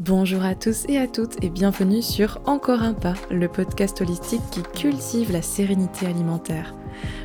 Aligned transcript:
Bonjour 0.00 0.42
à 0.44 0.54
tous 0.54 0.86
et 0.88 0.96
à 0.96 1.06
toutes 1.06 1.44
et 1.44 1.50
bienvenue 1.50 2.00
sur 2.00 2.40
Encore 2.46 2.80
un 2.80 2.94
pas, 2.94 3.12
le 3.30 3.48
podcast 3.48 4.00
holistique 4.00 4.40
qui 4.50 4.62
cultive 4.62 5.30
la 5.30 5.42
sérénité 5.42 6.06
alimentaire. 6.06 6.74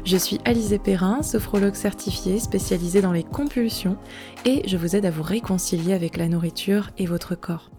Je 0.04 0.18
suis 0.18 0.40
Alizé 0.44 0.78
Perrin, 0.78 1.24
sophrologue 1.24 1.76
certifiée 1.76 2.38
spécialisée 2.38 3.02
dans 3.02 3.14
les 3.14 3.24
compulsions 3.24 3.98
et 4.44 4.68
je 4.68 4.76
vous 4.76 4.98
aide 4.98 5.06
à 5.06 5.10
vous 5.10 5.24
réconcilier 5.24 5.94
avec 5.94 6.18
la 6.18 6.28
nourriture 6.28 6.90
et 6.98 7.06
votre 7.06 7.34
corps. 7.36 7.72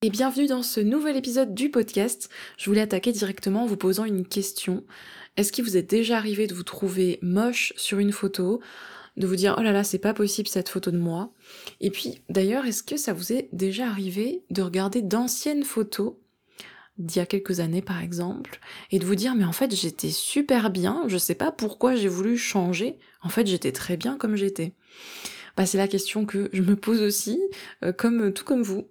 Et 0.00 0.08
bienvenue 0.08 0.46
dans 0.46 0.62
ce 0.62 0.80
nouvel 0.80 1.14
épisode 1.18 1.54
du 1.54 1.70
podcast. 1.70 2.30
Je 2.56 2.70
voulais 2.70 2.80
attaquer 2.80 3.12
directement 3.12 3.64
en 3.64 3.66
vous 3.66 3.76
posant 3.76 4.06
une 4.06 4.26
question. 4.26 4.84
Est-ce 5.36 5.52
qu'il 5.52 5.64
vous 5.64 5.76
est 5.76 5.82
déjà 5.82 6.16
arrivé 6.16 6.46
de 6.46 6.54
vous 6.54 6.62
trouver 6.62 7.18
moche 7.20 7.74
sur 7.76 7.98
une 7.98 8.12
photo? 8.12 8.62
De 9.16 9.26
vous 9.26 9.36
dire 9.36 9.54
oh 9.58 9.62
là 9.62 9.72
là 9.72 9.84
c'est 9.84 9.98
pas 9.98 10.14
possible 10.14 10.48
cette 10.48 10.68
photo 10.68 10.90
de 10.90 10.98
moi. 10.98 11.32
Et 11.80 11.90
puis 11.90 12.22
d'ailleurs 12.28 12.66
est-ce 12.66 12.82
que 12.82 12.96
ça 12.96 13.12
vous 13.12 13.32
est 13.32 13.48
déjà 13.52 13.86
arrivé 13.86 14.44
de 14.50 14.62
regarder 14.62 15.02
d'anciennes 15.02 15.64
photos 15.64 16.14
d'il 16.98 17.18
y 17.18 17.20
a 17.20 17.26
quelques 17.26 17.60
années 17.60 17.82
par 17.82 18.00
exemple 18.00 18.60
et 18.90 18.98
de 18.98 19.04
vous 19.04 19.16
dire 19.16 19.34
mais 19.34 19.44
en 19.44 19.52
fait 19.52 19.74
j'étais 19.74 20.10
super 20.10 20.70
bien, 20.70 21.04
je 21.08 21.18
sais 21.18 21.34
pas 21.34 21.50
pourquoi 21.50 21.96
j'ai 21.96 22.08
voulu 22.08 22.36
changer, 22.36 22.98
en 23.22 23.28
fait 23.28 23.46
j'étais 23.46 23.72
très 23.72 23.96
bien 23.96 24.16
comme 24.16 24.36
j'étais. 24.36 24.72
Bah, 25.56 25.66
c'est 25.66 25.78
la 25.78 25.86
question 25.86 26.26
que 26.26 26.50
je 26.52 26.62
me 26.62 26.74
pose 26.74 27.00
aussi, 27.00 27.40
euh, 27.84 27.92
comme 27.92 28.32
tout 28.32 28.44
comme 28.44 28.62
vous. 28.62 28.88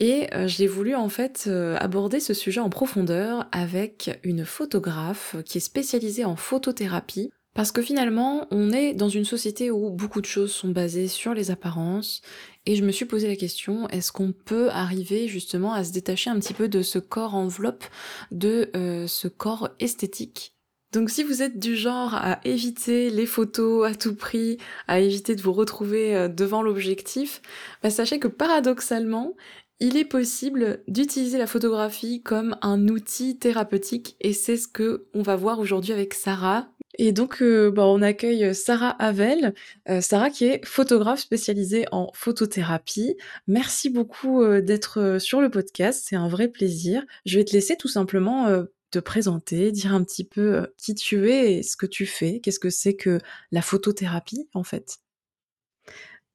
Et 0.00 0.26
euh, 0.34 0.48
j'ai 0.48 0.66
voulu 0.66 0.96
en 0.96 1.08
fait 1.08 1.44
euh, 1.46 1.76
aborder 1.78 2.18
ce 2.18 2.34
sujet 2.34 2.60
en 2.60 2.68
profondeur 2.68 3.48
avec 3.52 4.18
une 4.24 4.44
photographe 4.44 5.36
qui 5.44 5.58
est 5.58 5.60
spécialisée 5.60 6.24
en 6.24 6.34
photothérapie 6.34 7.30
parce 7.60 7.72
que 7.72 7.82
finalement, 7.82 8.46
on 8.50 8.72
est 8.72 8.94
dans 8.94 9.10
une 9.10 9.26
société 9.26 9.70
où 9.70 9.90
beaucoup 9.90 10.22
de 10.22 10.26
choses 10.26 10.50
sont 10.50 10.70
basées 10.70 11.08
sur 11.08 11.34
les 11.34 11.50
apparences, 11.50 12.22
et 12.64 12.74
je 12.74 12.82
me 12.82 12.90
suis 12.90 13.04
posé 13.04 13.28
la 13.28 13.36
question, 13.36 13.86
est-ce 13.90 14.12
qu'on 14.12 14.32
peut 14.32 14.70
arriver 14.70 15.28
justement 15.28 15.74
à 15.74 15.84
se 15.84 15.92
détacher 15.92 16.30
un 16.30 16.40
petit 16.40 16.54
peu 16.54 16.68
de 16.68 16.80
ce 16.80 16.98
corps 16.98 17.34
enveloppe, 17.34 17.84
de 18.30 18.70
euh, 18.74 19.06
ce 19.06 19.28
corps 19.28 19.68
esthétique? 19.78 20.54
Donc 20.94 21.10
si 21.10 21.22
vous 21.22 21.42
êtes 21.42 21.58
du 21.58 21.76
genre 21.76 22.14
à 22.14 22.40
éviter 22.44 23.10
les 23.10 23.26
photos 23.26 23.86
à 23.86 23.94
tout 23.94 24.14
prix, 24.14 24.56
à 24.88 25.00
éviter 25.00 25.36
de 25.36 25.42
vous 25.42 25.52
retrouver 25.52 26.16
euh, 26.16 26.28
devant 26.28 26.62
l'objectif, 26.62 27.42
bah 27.82 27.90
sachez 27.90 28.18
que 28.18 28.28
paradoxalement, 28.28 29.34
il 29.80 29.98
est 29.98 30.06
possible 30.06 30.82
d'utiliser 30.88 31.36
la 31.36 31.46
photographie 31.46 32.22
comme 32.22 32.56
un 32.62 32.88
outil 32.88 33.38
thérapeutique 33.38 34.16
et 34.22 34.32
c'est 34.32 34.56
ce 34.56 34.66
que 34.66 35.08
on 35.12 35.20
va 35.20 35.36
voir 35.36 35.58
aujourd'hui 35.58 35.92
avec 35.92 36.14
Sarah, 36.14 36.66
et 37.02 37.12
donc, 37.12 37.40
euh, 37.40 37.70
bah, 37.70 37.86
on 37.86 38.02
accueille 38.02 38.54
Sarah 38.54 38.90
Havel, 39.02 39.54
euh, 39.88 40.02
Sarah 40.02 40.28
qui 40.28 40.44
est 40.44 40.62
photographe 40.66 41.20
spécialisée 41.20 41.86
en 41.92 42.10
photothérapie. 42.12 43.16
Merci 43.46 43.88
beaucoup 43.88 44.42
euh, 44.42 44.60
d'être 44.60 45.16
sur 45.18 45.40
le 45.40 45.48
podcast, 45.48 46.04
c'est 46.06 46.16
un 46.16 46.28
vrai 46.28 46.48
plaisir. 46.48 47.02
Je 47.24 47.38
vais 47.38 47.46
te 47.46 47.54
laisser 47.54 47.78
tout 47.78 47.88
simplement 47.88 48.48
te 48.90 48.98
présenter, 48.98 49.72
dire 49.72 49.94
un 49.94 50.04
petit 50.04 50.24
peu 50.24 50.66
qui 50.76 50.94
tu 50.94 51.30
es 51.30 51.54
et 51.54 51.62
ce 51.62 51.78
que 51.78 51.86
tu 51.86 52.04
fais. 52.04 52.40
Qu'est-ce 52.40 52.60
que 52.60 52.68
c'est 52.68 52.96
que 52.96 53.18
la 53.50 53.62
photothérapie 53.62 54.50
en 54.52 54.62
fait? 54.62 54.98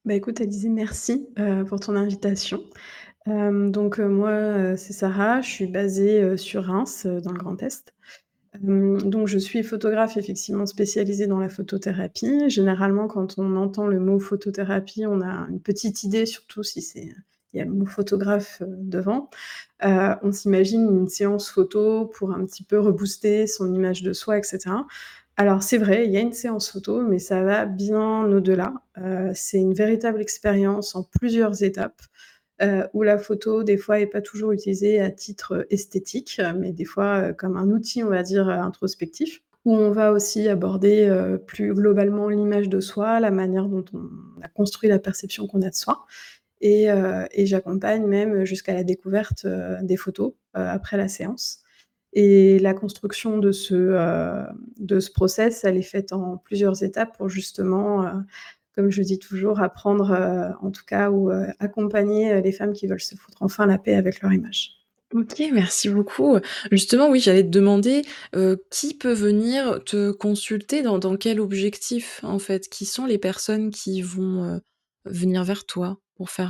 Bah 0.04 0.16
écoute, 0.16 0.42
Alizé, 0.42 0.70
merci 0.70 1.28
pour 1.68 1.80
ton 1.80 1.96
invitation. 1.96 2.64
donc 3.28 4.00
moi, 4.00 4.76
c'est 4.78 4.94
Sarah, 4.94 5.42
je 5.42 5.50
suis 5.50 5.68
basée 5.68 6.38
sur 6.38 6.66
Reims, 6.66 7.06
dans 7.06 7.32
le 7.32 7.38
Grand 7.38 7.62
Est. 7.62 7.94
Donc 8.62 9.28
je 9.28 9.38
suis 9.38 9.64
photographe 9.64 10.18
effectivement 10.18 10.66
spécialisée 10.66 11.28
dans 11.28 11.40
la 11.40 11.50
photothérapie. 11.50 12.50
Généralement, 12.50 13.08
quand 13.08 13.38
on 13.38 13.56
entend 13.56 13.88
le 13.88 14.00
mot 14.00 14.20
photothérapie, 14.20 15.06
on 15.06 15.22
a 15.22 15.48
une 15.50 15.60
petite 15.62 16.04
idée, 16.04 16.26
surtout 16.26 16.64
si 16.64 16.82
c'est 16.82 17.14
il 17.54 17.60
y 17.60 17.62
a 17.62 17.66
le 17.66 17.72
mot 17.72 17.86
photographe, 17.86 18.62
devant. 18.62 19.30
on 19.82 20.32
s'imagine 20.32 20.90
une 20.90 21.08
séance 21.08 21.50
photo 21.50 22.06
pour 22.06 22.32
un 22.32 22.46
petit 22.46 22.64
peu 22.64 22.80
rebooster 22.80 23.48
son 23.48 23.74
image 23.74 24.04
de 24.04 24.12
soi 24.12 24.38
etc. 24.38 24.60
Alors 25.38 25.64
c'est 25.64 25.78
vrai, 25.78 26.06
il 26.06 26.12
y 26.12 26.18
a 26.18 26.22
une 26.22 26.34
séance 26.34 26.72
photo, 26.72 27.02
mais 27.02 27.20
ça 27.20 27.44
va 27.44 27.66
bien 27.66 28.26
au-delà. 28.26 28.74
c'est 29.34 29.60
une 29.60 29.74
véritable 29.74 30.22
expérience 30.22 30.96
en 30.96 31.04
plusieurs 31.04 31.64
étapes. 31.64 32.02
Euh, 32.62 32.88
où 32.94 33.04
la 33.04 33.18
photo, 33.18 33.64
des 33.64 33.76
fois, 33.76 34.00
est 34.00 34.08
pas 34.08 34.22
toujours 34.22 34.54
utilisée 34.54 35.02
à 35.02 35.12
titre 35.12 35.68
esthétique, 35.70 36.40
mais 36.58 36.72
des 36.72 36.86
fois, 36.86 37.34
comme 37.34 37.58
un 37.58 37.70
outil, 37.70 38.02
on 38.04 38.10
va 38.10 38.24
dire, 38.24 38.48
introspectif, 38.48 39.42
où 39.66 39.76
on 39.76 39.92
va 39.92 40.14
aussi 40.14 40.48
aborder, 40.48 41.38
plus 41.48 41.74
globalement 41.74 42.30
l'image 42.30 42.70
de 42.70 42.80
soi, 42.80 43.20
la 43.20 43.32
manière 43.32 43.68
dont 43.68 43.84
on 43.94 44.42
a 44.42 44.48
construit 44.48 44.88
la 44.88 45.00
perception 45.00 45.48
qu'on 45.48 45.64
a 45.64 45.70
de 45.70 45.76
soi. 45.76 46.06
Et 46.62 46.88
j'accompagne 47.46 48.06
même 48.06 48.46
jusqu'à 48.46 48.74
la 48.74 48.84
découverte, 48.84 49.46
des 49.82 49.98
photos, 49.98 50.34
après 50.54 50.96
la 50.98 51.10
séance. 51.10 51.60
Et 52.14 52.60
la 52.60 52.74
construction 52.74 53.40
de 53.40 53.52
ce, 53.52 54.46
de 54.78 55.00
ce 55.02 55.12
process, 55.12 55.66
elle 55.66 55.76
est 55.76 55.82
faite 55.82 56.14
en 56.14 56.38
plusieurs 56.38 56.84
étapes 56.84 57.18
pour 57.18 57.28
justement, 57.28 58.24
comme 58.76 58.92
je 58.92 59.02
dis 59.02 59.20
toujours, 59.20 59.62
apprendre, 59.62 60.12
euh, 60.12 60.50
en 60.62 60.70
tout 60.70 60.84
cas, 60.86 61.10
ou 61.10 61.32
euh, 61.32 61.48
accompagner 61.60 62.34
euh, 62.34 62.42
les 62.42 62.52
femmes 62.52 62.74
qui 62.74 62.88
veulent 62.88 63.00
se 63.00 63.16
foutre 63.16 63.38
enfin 63.40 63.66
la 63.66 63.78
paix 63.78 63.96
avec 63.96 64.22
leur 64.22 64.34
image. 64.34 64.72
OK, 65.14 65.42
merci 65.54 65.88
beaucoup. 65.88 66.38
Justement, 66.72 67.10
oui, 67.10 67.22
j'allais 67.22 67.44
te 67.44 67.50
demander, 67.50 68.02
qui 68.70 68.96
peut 68.96 69.14
venir 69.14 69.82
te 69.86 70.12
consulter? 70.12 70.82
Dans 70.82 70.98
dans 70.98 71.16
quel 71.16 71.40
objectif, 71.40 72.20
en 72.24 72.40
fait? 72.40 72.68
Qui 72.68 72.86
sont 72.86 73.06
les 73.06 73.20
personnes 73.20 73.70
qui 73.70 74.02
vont, 74.02 74.60
venir 75.06 75.44
vers 75.44 75.66
toi 75.66 76.00
pour 76.16 76.32
faire, 76.32 76.50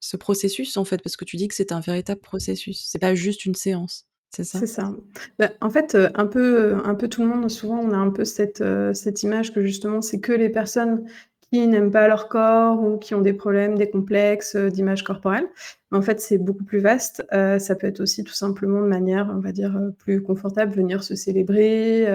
ce 0.00 0.16
processus, 0.16 0.76
en 0.76 0.84
fait? 0.84 1.02
Parce 1.02 1.16
que 1.16 1.26
tu 1.26 1.36
dis 1.36 1.46
que 1.46 1.54
c'est 1.54 1.72
un 1.72 1.80
véritable 1.80 2.22
processus, 2.22 2.84
c'est 2.84 2.98
pas 2.98 3.14
juste 3.14 3.44
une 3.44 3.54
séance, 3.54 4.06
c'est 4.30 4.44
ça? 4.44 4.58
C'est 4.58 4.66
ça. 4.66 4.92
Bah, 5.38 5.50
en 5.60 5.70
fait, 5.70 5.96
un 6.14 6.26
peu, 6.26 6.78
un 6.82 6.94
peu 6.96 7.06
tout 7.06 7.22
le 7.22 7.28
monde, 7.28 7.48
souvent, 7.48 7.78
on 7.78 7.92
a 7.92 7.98
un 7.98 8.10
peu 8.10 8.24
cette, 8.24 8.64
cette 8.94 9.22
image 9.22 9.52
que 9.52 9.62
justement, 9.62 10.00
c'est 10.00 10.20
que 10.20 10.32
les 10.32 10.48
personnes 10.48 11.04
qui 11.52 11.66
n'aiment 11.66 11.90
pas 11.90 12.06
leur 12.06 12.28
corps 12.28 12.80
ou 12.82 12.96
qui 12.96 13.14
ont 13.14 13.20
des 13.20 13.32
problèmes, 13.32 13.76
des 13.76 13.90
complexes, 13.90 14.54
euh, 14.54 14.70
d'image 14.70 15.02
corporelle. 15.02 15.48
En 15.90 16.02
fait, 16.02 16.20
c'est 16.20 16.38
beaucoup 16.38 16.64
plus 16.64 16.78
vaste. 16.78 17.24
Euh, 17.32 17.58
ça 17.58 17.74
peut 17.74 17.88
être 17.88 18.00
aussi 18.00 18.22
tout 18.22 18.32
simplement 18.32 18.80
de 18.80 18.86
manière, 18.86 19.32
on 19.34 19.40
va 19.40 19.50
dire, 19.50 19.76
euh, 19.76 19.90
plus 19.90 20.22
confortable, 20.22 20.72
venir 20.72 21.02
se 21.02 21.16
célébrer, 21.16 22.06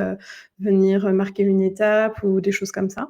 venir 0.59 1.11
marquer 1.13 1.43
une 1.43 1.61
étape 1.61 2.23
ou 2.23 2.39
des 2.39 2.51
choses 2.51 2.71
comme 2.71 2.89
ça. 2.89 3.09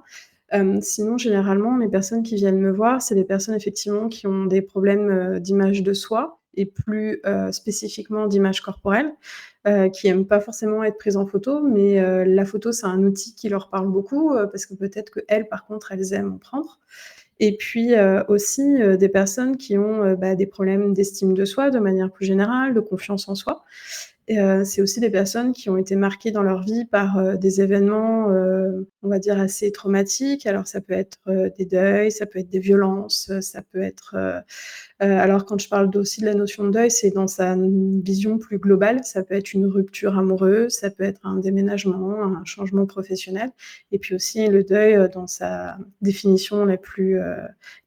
sinon, 0.81 1.17
généralement, 1.17 1.77
les 1.77 1.89
personnes 1.89 2.23
qui 2.23 2.35
viennent 2.35 2.59
me 2.59 2.71
voir, 2.71 3.01
c'est 3.01 3.15
des 3.15 3.25
personnes 3.25 3.55
effectivement 3.55 4.09
qui 4.09 4.25
ont 4.27 4.45
des 4.45 4.61
problèmes, 4.61 5.39
d'image 5.39 5.83
de 5.83 5.93
soi 5.93 6.39
et 6.55 6.65
plus, 6.65 7.21
spécifiquement 7.51 8.27
d'image 8.27 8.61
corporelle. 8.61 9.13
Euh, 9.67 9.89
qui 9.89 10.07
aiment 10.07 10.27
pas 10.27 10.39
forcément 10.39 10.83
être 10.83 10.99
prises 10.99 11.17
en 11.17 11.25
photo, 11.25 11.59
mais 11.59 11.99
euh, 11.99 12.23
la 12.23 12.45
photo, 12.45 12.71
c'est 12.71 12.85
un 12.85 13.01
outil 13.01 13.33
qui 13.33 13.49
leur 13.49 13.69
parle 13.69 13.87
beaucoup, 13.87 14.31
euh, 14.31 14.45
parce 14.45 14.67
que 14.67 14.75
peut-être 14.75 15.11
qu'elles, 15.11 15.47
par 15.47 15.65
contre, 15.65 15.91
elles 15.91 16.13
aiment 16.13 16.33
en 16.33 16.37
prendre. 16.37 16.79
Et 17.39 17.57
puis 17.57 17.91
aussi 18.29 18.77
des 18.97 19.09
personnes 19.09 19.57
qui 19.57 19.77
ont 19.77 20.13
bah, 20.13 20.35
des 20.35 20.45
problèmes 20.45 20.93
d'estime 20.93 21.33
de 21.33 21.43
soi 21.43 21.69
de 21.69 21.79
manière 21.79 22.09
plus 22.09 22.25
générale, 22.25 22.73
de 22.73 22.79
confiance 22.79 23.27
en 23.27 23.35
soi. 23.35 23.65
c'est 24.29 24.81
aussi 24.81 25.01
des 25.01 25.09
personnes 25.09 25.51
qui 25.51 25.69
ont 25.69 25.75
été 25.75 25.97
marquées 25.97 26.31
dans 26.31 26.43
leur 26.43 26.63
vie 26.63 26.85
par 26.85 27.37
des 27.37 27.59
événements, 27.59 28.27
on 29.03 29.09
va 29.09 29.19
dire, 29.19 29.37
assez 29.37 29.73
traumatiques. 29.73 30.45
Alors 30.45 30.65
ça 30.65 30.79
peut 30.79 30.93
être 30.93 31.17
des 31.57 31.65
deuils, 31.65 32.09
ça 32.09 32.25
peut 32.25 32.39
être 32.39 32.47
des 32.49 32.59
violences, 32.59 33.29
ça 33.41 33.61
peut 33.61 33.81
être 33.81 34.15
alors 34.99 35.45
quand 35.45 35.59
je 35.59 35.67
parle 35.67 35.89
aussi 35.95 36.21
de 36.21 36.25
la 36.25 36.35
notion 36.35 36.63
de 36.63 36.71
deuil, 36.71 36.89
c'est 36.89 37.11
dans 37.11 37.27
sa 37.27 37.55
vision 37.57 38.37
plus 38.37 38.59
globale. 38.59 39.03
Ça 39.03 39.23
peut 39.23 39.35
être 39.35 39.53
une 39.53 39.65
rupture 39.65 40.17
amoureuse, 40.17 40.73
ça 40.73 40.89
peut 40.89 41.03
être 41.03 41.19
un 41.23 41.37
déménagement, 41.37 42.23
un 42.23 42.45
changement 42.45 42.85
professionnel, 42.85 43.49
et 43.91 43.99
puis 43.99 44.15
aussi 44.15 44.47
le 44.47 44.63
deuil 44.63 44.95
euh, 44.95 45.07
dans 45.07 45.27
sa 45.27 45.77
définition 46.01 46.65
la 46.65 46.77
plus 46.77 47.19
euh, 47.19 47.35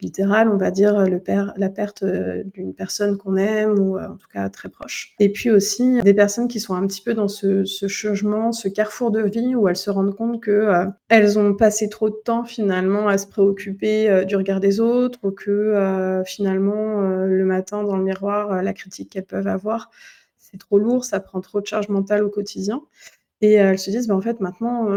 littérale, 0.01 0.49
on 0.49 0.57
va 0.57 0.71
dire 0.71 1.09
le 1.09 1.19
père, 1.19 1.53
la 1.57 1.69
perte 1.69 2.05
d'une 2.05 2.75
personne 2.75 3.17
qu'on 3.17 3.37
aime 3.37 3.79
ou 3.79 3.99
en 3.99 4.17
tout 4.17 4.29
cas 4.33 4.49
très 4.51 4.69
proche. 4.69 5.15
Et 5.19 5.31
puis 5.31 5.51
aussi 5.51 6.03
des 6.03 6.15
personnes 6.15 6.49
qui 6.49 6.61
sont 6.61 6.75
un 6.75 6.87
petit 6.87 7.03
peu 7.03 7.15
dans 7.15 7.29
ce, 7.29 7.65
ce 7.65 7.89
changement, 7.89 8.53
ce 8.53 8.69
carrefour 8.69 9.11
de 9.11 9.23
vie 9.23 9.55
où 9.55 9.69
elles 9.69 9.77
se 9.77 9.91
rendent 9.91 10.15
compte 10.15 10.43
que 10.43 10.87
elles 11.09 11.39
ont 11.39 11.55
passé 11.55 11.89
trop 11.89 12.11
de 12.11 12.17
temps 12.25 12.45
finalement 12.45 13.09
à 13.09 13.19
se 13.19 13.27
préoccuper 13.27 14.25
du 14.27 14.37
regard 14.37 14.61
des 14.61 14.81
autres 14.81 15.19
ou 15.23 15.31
que 15.31 16.23
finalement 16.27 16.98
euh, 17.01 17.27
le 17.27 17.45
matin 17.45 17.85
dans 17.85 17.97
le 17.97 18.05
miroir, 18.05 18.53
euh, 18.53 18.63
la 18.63 18.73
critique 18.73 19.11
qu'elles 19.11 19.25
peuvent 19.25 19.47
avoir, 19.47 19.91
c'est 20.39 20.59
trop 20.59 20.79
lourd, 20.79 21.05
ça 21.05 21.21
prend 21.21 21.41
trop 21.41 21.61
de 21.61 21.67
charge 21.67 21.89
mentale 21.89 22.23
au 22.23 22.31
quotidien. 22.31 22.83
Et 23.41 23.61
euh, 23.61 23.71
elles 23.71 23.79
se 23.79 23.91
disent, 23.91 24.09
bah, 24.09 24.17
en 24.17 24.21
fait, 24.21 24.41
maintenant, 24.41 24.89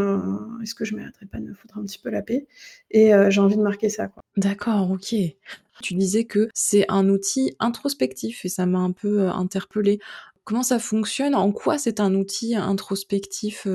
est-ce 0.61 0.73
que 0.73 0.85
je 0.85 0.95
ne 0.95 0.99
mériterais 0.99 1.27
pas 1.27 1.39
de 1.39 1.45
me 1.45 1.53
foutre 1.53 1.77
un 1.77 1.83
petit 1.83 1.99
peu 1.99 2.09
la 2.09 2.21
paix? 2.21 2.47
Et 2.89 3.11
j'ai 3.29 3.41
envie 3.41 3.57
de 3.57 3.61
marquer 3.61 3.89
ça. 3.89 4.09
D'accord, 4.37 4.89
ok. 4.91 5.15
Tu 5.81 5.93
disais 5.93 6.25
que 6.25 6.49
c'est 6.53 6.85
un 6.89 7.07
outil 7.09 7.55
introspectif 7.59 8.45
et 8.45 8.49
ça 8.49 8.65
m'a 8.65 8.79
un 8.79 8.91
peu 8.91 9.27
interpellée. 9.29 9.99
Comment 10.43 10.63
ça 10.63 10.79
fonctionne? 10.79 11.35
En 11.35 11.51
quoi 11.51 11.77
c'est 11.77 11.99
un 11.99 12.15
outil 12.15 12.55
introspectif 12.55 13.67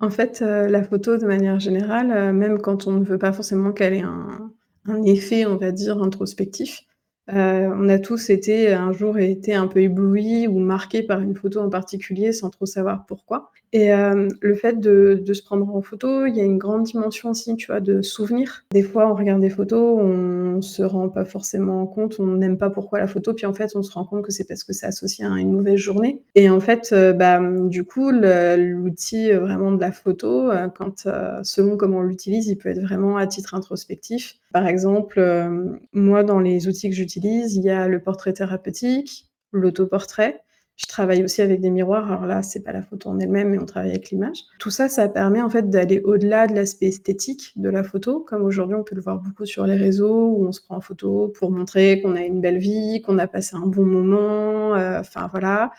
En 0.00 0.10
fait, 0.10 0.40
la 0.40 0.84
photo, 0.84 1.16
de 1.16 1.26
manière 1.26 1.58
générale, 1.58 2.32
même 2.32 2.60
quand 2.60 2.86
on 2.86 2.92
ne 2.92 3.04
veut 3.04 3.18
pas 3.18 3.32
forcément 3.32 3.72
qu'elle 3.72 3.94
ait 3.94 4.02
un, 4.02 4.52
un 4.88 5.02
effet, 5.04 5.46
on 5.46 5.56
va 5.56 5.72
dire, 5.72 6.02
introspectif, 6.02 6.82
Heu, 7.28 7.72
on 7.72 7.88
a 7.88 7.98
tous 8.00 8.30
été 8.30 8.72
un 8.72 8.92
jour 8.92 9.18
été 9.18 9.54
un 9.54 9.66
peu 9.68 9.80
éblouis 9.80 10.46
ou 10.48 10.58
marqués 10.60 11.02
par 11.02 11.20
une 11.20 11.34
photo 11.36 11.60
en 11.60 11.68
particulier 11.70 12.32
sans 12.32 12.50
trop 12.50 12.66
savoir 12.66 13.04
pourquoi 13.06 13.50
et 13.76 13.86
hem, 13.86 14.28
le 14.40 14.54
fait 14.54 14.78
de 14.80 15.22
se 15.32 15.42
prendre 15.42 15.74
en 15.74 15.82
photo, 15.82 16.26
il 16.26 16.36
y 16.36 16.40
a 16.40 16.44
une 16.44 16.58
grande 16.58 16.84
dimension 16.84 17.30
aussi, 17.30 17.56
tu 17.56 17.66
vois, 17.66 17.80
de 17.80 18.02
souvenir. 18.02 18.64
Des 18.72 18.82
fois, 18.82 19.10
on 19.10 19.14
regarde 19.14 19.40
des 19.40 19.50
photos, 19.50 19.98
on 20.00 20.62
se 20.62 20.82
rend 20.82 21.08
pas 21.08 21.24
forcément 21.24 21.86
compte, 21.86 22.16
on 22.18 22.26
n'aime 22.36 22.58
pas 22.58 22.70
pourquoi 22.70 22.98
la 23.00 23.06
photo, 23.06 23.34
puis 23.34 23.46
en 23.46 23.52
fait, 23.54 23.72
on 23.74 23.82
se 23.82 23.92
rend 23.92 24.04
compte 24.04 24.22
que 24.24 24.32
c'est 24.32 24.44
parce 24.46 24.64
que 24.64 24.72
c'est 24.72 24.86
associé 24.86 25.24
à 25.24 25.28
une 25.38 25.52
mauvaise 25.52 25.76
journée 25.78 26.22
et 26.34 26.48
en 26.50 26.60
fait, 26.60 26.90
heu, 26.92 27.12
bah, 27.12 27.40
du 27.64 27.84
coup, 27.84 28.10
l'outil, 28.10 29.30
heu, 29.32 29.38
vraiment 29.38 29.72
de 29.72 29.80
la 29.80 29.92
photo, 29.92 30.50
heu, 30.52 30.70
selon 31.42 31.76
comment 31.76 31.98
on 31.98 32.02
l'utilise, 32.02 32.48
il 32.48 32.56
peut 32.56 32.68
être 32.70 32.80
vraiment 32.82 33.16
à 33.16 33.26
titre 33.26 33.54
introspectif. 33.54 34.36
Par 34.52 34.66
exemple, 34.66 35.20
moi, 35.92 36.22
dans 36.24 36.40
les 36.40 36.68
outils 36.68 36.88
que 36.90 36.96
j'utilise, 36.96 37.56
il 37.56 37.62
y 37.62 37.70
a 37.70 37.88
le 37.88 38.00
portrait 38.00 38.32
thérapeutique, 38.32 39.26
l'autoportrait. 39.52 40.40
Je 40.76 40.84
travaille 40.86 41.24
aussi 41.24 41.40
avec 41.40 41.62
des 41.62 41.70
miroirs. 41.70 42.12
Alors 42.12 42.26
là, 42.26 42.42
c'est 42.42 42.60
pas 42.60 42.72
la 42.72 42.82
photo 42.82 43.08
en 43.08 43.18
elle-même, 43.18 43.48
mais 43.48 43.58
on 43.58 43.64
travaille 43.64 43.90
avec 43.90 44.10
l'image. 44.10 44.40
Tout 44.58 44.68
ça, 44.70 44.90
ça 44.90 45.08
permet 45.08 45.40
en 45.40 45.48
fait 45.48 45.70
d'aller 45.70 46.00
au-delà 46.04 46.46
de 46.46 46.54
l'aspect 46.54 46.88
esthétique 46.88 47.52
de 47.56 47.70
la 47.70 47.82
photo, 47.82 48.20
comme 48.20 48.42
aujourd'hui 48.42 48.76
on 48.76 48.84
peut 48.84 48.94
le 48.94 49.00
voir 49.00 49.18
beaucoup 49.18 49.46
sur 49.46 49.66
les 49.66 49.76
réseaux 49.76 50.26
où 50.28 50.46
on 50.46 50.52
se 50.52 50.60
prend 50.60 50.76
en 50.76 50.80
photo 50.82 51.28
pour 51.38 51.50
montrer 51.50 52.02
qu'on 52.02 52.14
a 52.14 52.20
une 52.20 52.42
belle 52.42 52.58
vie, 52.58 53.00
qu'on 53.00 53.16
a 53.18 53.26
passé 53.26 53.56
un 53.56 53.66
bon 53.66 53.86
moment, 53.86 54.76
heu, 54.76 54.98
enfin 55.00 55.28
voilà. 55.32 55.70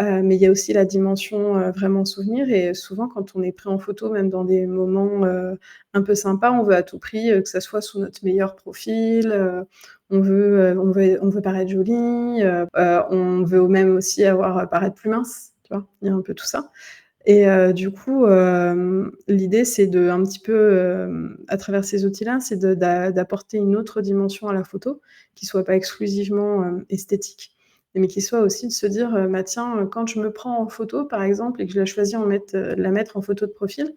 Heu, 0.00 0.22
mais 0.22 0.34
il 0.36 0.42
y 0.42 0.46
a 0.46 0.50
aussi 0.50 0.72
la 0.72 0.84
dimension, 0.84 1.56
heu, 1.58 1.70
vraiment 1.70 2.04
souvenir 2.04 2.50
et 2.50 2.74
souvent 2.74 3.08
quand 3.08 3.36
on 3.36 3.42
est 3.42 3.52
pris 3.52 3.68
en 3.68 3.78
photo, 3.78 4.10
même 4.10 4.30
dans 4.30 4.44
des 4.44 4.66
moments, 4.66 5.24
un 5.94 6.02
peu 6.02 6.14
sympas, 6.16 6.50
on 6.52 6.62
veut 6.64 6.74
à 6.74 6.82
tout 6.82 6.98
prix, 6.98 7.30
que 7.42 7.48
ça 7.48 7.60
soit 7.60 7.80
sous 7.82 8.00
notre 8.00 8.24
meilleur 8.24 8.56
profil, 8.56 9.32
on 10.10 10.20
veut, 10.20 10.72
heu, 10.74 10.78
on 10.80 10.90
veut 10.92 11.18
on 11.22 11.28
veut 11.30 11.42
paraître 11.42 11.70
joli, 11.70 11.92
heu 12.42 12.66
heu, 12.76 13.00
on 13.10 13.42
veut 13.44 13.66
même 13.68 13.96
aussi 13.96 14.24
avoir 14.24 14.68
paraître 14.70 14.94
plus 14.96 15.10
mince, 15.10 15.52
tu 15.64 15.74
vois? 15.74 15.86
Il 16.02 16.08
y 16.08 16.10
a 16.10 16.14
un 16.14 16.22
peu 16.22 16.34
tout 16.34 16.46
ça 16.46 16.70
et 17.26 17.46
du 17.74 17.90
coup, 17.92 18.26
l'idée 19.28 19.64
c'est 19.64 19.86
de 19.88 20.08
un 20.10 20.22
petit 20.24 20.40
peu, 20.40 21.36
à 21.48 21.56
travers 21.58 21.84
ces 21.84 22.06
outils-là, 22.06 22.40
c'est 22.40 22.58
d'apporter 22.58 23.58
une 23.58 23.76
autre 23.76 24.00
dimension 24.02 24.48
à 24.48 24.54
la 24.54 24.64
photo, 24.64 25.00
qui 25.34 25.46
soit 25.46 25.64
pas 25.64 25.76
exclusivement, 25.76 26.80
esthétique, 26.90 27.52
mais 27.94 28.08
qui 28.08 28.22
soit 28.22 28.40
aussi 28.40 28.68
de 28.68 28.72
se 28.72 28.86
dire, 28.86 29.28
«Bah, 29.30 29.42
tiens, 29.44 29.86
quand 29.92 30.06
je 30.08 30.20
me 30.20 30.32
prends 30.32 30.60
en 30.62 30.68
photo, 30.68 31.04
par 31.06 31.22
exemple, 31.22 31.62
et 31.62 31.66
que 31.66 31.72
je 31.74 31.78
la 31.80 31.86
choisis 31.86 32.16
en 32.16 32.26
la 32.26 32.90
mettre 32.90 33.16
en 33.16 33.22
photo 33.22 33.46
de 33.46 33.52
profil, 33.52 33.94